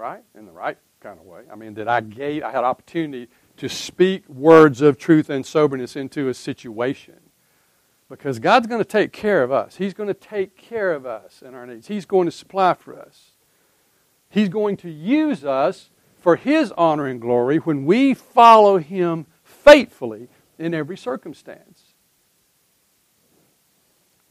right? 0.00 0.22
In 0.34 0.46
the 0.46 0.52
right 0.52 0.78
kind 1.00 1.18
of 1.18 1.26
way. 1.26 1.42
I 1.52 1.56
mean, 1.56 1.74
that 1.74 1.88
I 1.88 2.00
gave, 2.00 2.42
I 2.42 2.50
had 2.50 2.64
opportunity 2.64 3.28
to 3.58 3.68
speak 3.68 4.28
words 4.28 4.80
of 4.80 4.98
truth 4.98 5.30
and 5.30 5.44
soberness 5.44 5.96
into 5.96 6.28
a 6.28 6.34
situation. 6.34 7.16
Because 8.08 8.38
God's 8.38 8.66
going 8.66 8.82
to 8.82 8.88
take 8.88 9.12
care 9.12 9.42
of 9.42 9.52
us. 9.52 9.76
He's 9.76 9.94
going 9.94 10.08
to 10.08 10.14
take 10.14 10.56
care 10.56 10.92
of 10.92 11.06
us 11.06 11.42
and 11.44 11.54
our 11.54 11.66
needs. 11.66 11.86
He's 11.86 12.06
going 12.06 12.26
to 12.26 12.32
supply 12.32 12.74
for 12.74 12.98
us. 12.98 13.32
He's 14.28 14.48
going 14.48 14.76
to 14.78 14.90
use 14.90 15.44
us 15.44 15.90
for 16.18 16.36
His 16.36 16.72
honor 16.72 17.06
and 17.06 17.20
glory 17.20 17.58
when 17.58 17.84
we 17.84 18.14
follow 18.14 18.78
Him 18.78 19.26
faithfully 19.44 20.28
in 20.58 20.74
every 20.74 20.96
circumstance. 20.96 21.89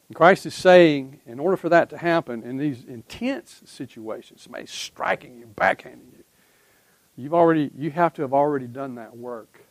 And 0.10 0.16
Christ 0.16 0.46
is 0.48 0.56
saying, 0.56 1.22
in 1.28 1.40
order 1.40 1.56
for 1.56 1.70
that 1.70 1.90
to 1.92 1.98
happen 1.98 2.44
in 2.44 2.58
these 2.58 2.84
intense 2.84 3.62
situations, 3.66 4.42
somebody 4.42 4.66
striking 4.66 5.38
you, 5.38 5.46
backhanding 5.46 6.12
you, 6.12 6.24
you've 7.16 7.34
already, 7.34 7.72
you 7.78 7.92
have 7.92 8.14
to 8.16 8.24
have 8.24 8.34
already 8.34 8.66
done 8.66 8.96
that 8.96 9.16
work 9.16 9.62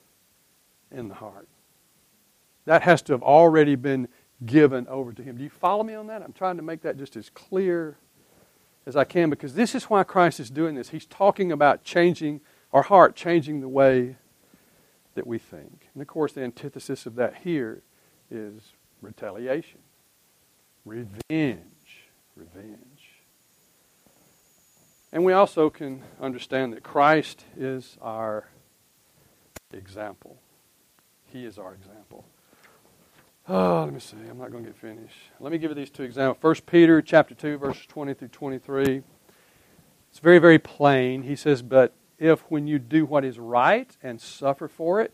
in 0.92 1.08
the 1.08 1.14
heart. 1.14 1.48
That 2.66 2.82
has 2.82 3.02
to 3.02 3.12
have 3.12 3.22
already 3.22 3.74
been 3.74 4.08
given 4.46 4.86
over 4.86 5.12
to 5.12 5.22
Him. 5.22 5.36
Do 5.36 5.42
you 5.42 5.50
follow 5.50 5.82
me 5.82 5.94
on 5.94 6.06
that? 6.06 6.22
I'm 6.22 6.32
trying 6.32 6.56
to 6.56 6.62
make 6.62 6.82
that 6.82 6.96
just 6.96 7.16
as 7.16 7.30
clear 7.30 7.98
as 8.86 8.94
I 8.94 9.04
can 9.04 9.30
because 9.30 9.54
this 9.54 9.74
is 9.74 9.84
why 9.84 10.04
Christ 10.04 10.38
is 10.38 10.50
doing 10.50 10.76
this. 10.76 10.90
He's 10.90 11.06
talking 11.06 11.50
about 11.50 11.82
changing 11.82 12.40
our 12.72 12.82
heart, 12.82 13.16
changing 13.16 13.60
the 13.60 13.68
way 13.68 14.16
that 15.14 15.26
we 15.26 15.38
think. 15.38 15.88
And 15.94 16.00
of 16.00 16.06
course, 16.06 16.32
the 16.32 16.42
antithesis 16.42 17.06
of 17.06 17.16
that 17.16 17.38
here 17.42 17.82
is 18.30 18.74
retaliation. 19.02 19.80
Revenge. 20.88 21.60
Revenge. 22.34 22.78
And 25.12 25.22
we 25.22 25.34
also 25.34 25.68
can 25.68 26.02
understand 26.18 26.72
that 26.72 26.82
Christ 26.82 27.44
is 27.58 27.98
our 28.00 28.48
example. 29.72 30.38
He 31.26 31.44
is 31.44 31.58
our 31.58 31.74
example. 31.74 32.24
Oh, 33.46 33.84
let 33.84 33.92
me 33.92 34.00
see. 34.00 34.16
I'm 34.30 34.38
not 34.38 34.50
going 34.50 34.64
to 34.64 34.70
get 34.70 34.78
finished. 34.78 35.16
Let 35.40 35.52
me 35.52 35.58
give 35.58 35.70
you 35.70 35.74
these 35.74 35.90
two 35.90 36.04
examples. 36.04 36.40
First 36.40 36.64
Peter 36.64 37.02
chapter 37.02 37.34
2, 37.34 37.58
verses 37.58 37.84
20 37.86 38.14
through 38.14 38.28
23. 38.28 39.02
It's 40.10 40.20
very, 40.20 40.38
very 40.38 40.58
plain. 40.58 41.22
He 41.22 41.36
says, 41.36 41.60
But 41.60 41.92
if 42.18 42.40
when 42.48 42.66
you 42.66 42.78
do 42.78 43.04
what 43.04 43.26
is 43.26 43.38
right 43.38 43.94
and 44.02 44.20
suffer 44.20 44.68
for 44.68 45.02
it, 45.02 45.12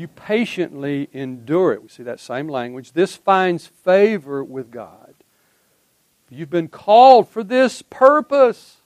you 0.00 0.08
patiently 0.08 1.08
endure 1.12 1.72
it. 1.72 1.82
We 1.82 1.88
see 1.88 2.02
that 2.04 2.18
same 2.18 2.48
language. 2.48 2.92
This 2.92 3.16
finds 3.16 3.66
favor 3.66 4.42
with 4.42 4.70
God. 4.70 5.14
You've 6.30 6.50
been 6.50 6.68
called 6.68 7.28
for 7.28 7.44
this 7.44 7.82
purpose. 7.82 8.78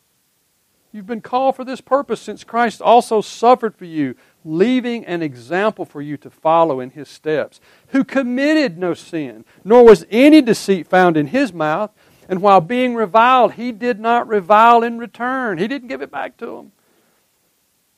You've 0.92 1.06
been 1.06 1.20
called 1.20 1.56
for 1.56 1.64
this 1.64 1.80
purpose 1.80 2.20
since 2.20 2.42
Christ 2.42 2.82
also 2.82 3.20
suffered 3.20 3.76
for 3.76 3.84
you, 3.84 4.16
leaving 4.44 5.04
an 5.04 5.22
example 5.22 5.84
for 5.84 6.02
you 6.02 6.16
to 6.16 6.30
follow 6.30 6.80
in 6.80 6.90
his 6.90 7.08
steps, 7.08 7.60
who 7.88 8.02
committed 8.02 8.78
no 8.78 8.94
sin, 8.94 9.44
nor 9.62 9.84
was 9.84 10.06
any 10.10 10.42
deceit 10.42 10.88
found 10.88 11.16
in 11.16 11.28
his 11.28 11.52
mouth. 11.52 11.90
And 12.28 12.40
while 12.40 12.60
being 12.60 12.94
reviled, 12.94 13.52
he 13.52 13.70
did 13.70 14.00
not 14.00 14.26
revile 14.26 14.82
in 14.82 14.98
return. 14.98 15.58
He 15.58 15.68
didn't 15.68 15.88
give 15.88 16.02
it 16.02 16.10
back 16.10 16.36
to 16.38 16.46
them. 16.46 16.72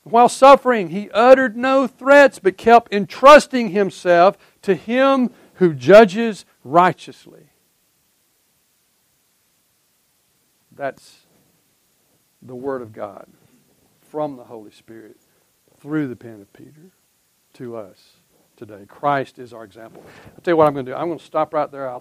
While 0.08 0.28
suffering, 0.28 0.90
he 0.90 1.10
uttered 1.10 1.56
no 1.56 1.88
threats, 1.88 2.38
but 2.38 2.56
kept 2.56 2.94
entrusting 2.94 3.70
himself 3.70 4.38
to 4.62 4.76
him 4.76 5.30
who 5.54 5.74
judges 5.74 6.44
righteously. 6.62 7.50
That's 10.70 11.22
the 12.40 12.54
Word 12.54 12.82
of 12.82 12.92
God 12.92 13.26
from 14.00 14.36
the 14.36 14.44
Holy 14.44 14.70
Spirit 14.70 15.16
through 15.80 16.06
the 16.06 16.14
pen 16.14 16.40
of 16.40 16.52
Peter. 16.52 16.92
to 17.54 17.76
us 17.76 18.18
today. 18.56 18.84
Christ 18.86 19.38
is 19.40 19.52
our 19.52 19.64
example. 19.64 20.04
I'll 20.26 20.42
tell 20.42 20.52
you 20.52 20.56
what 20.56 20.68
I'm 20.68 20.74
going 20.74 20.86
to 20.86 20.92
do. 20.92 20.96
I'm 20.96 21.06
going 21.06 21.18
to 21.18 21.24
stop 21.24 21.52
right 21.52 21.70
there. 21.70 21.88
I'll 21.88 22.00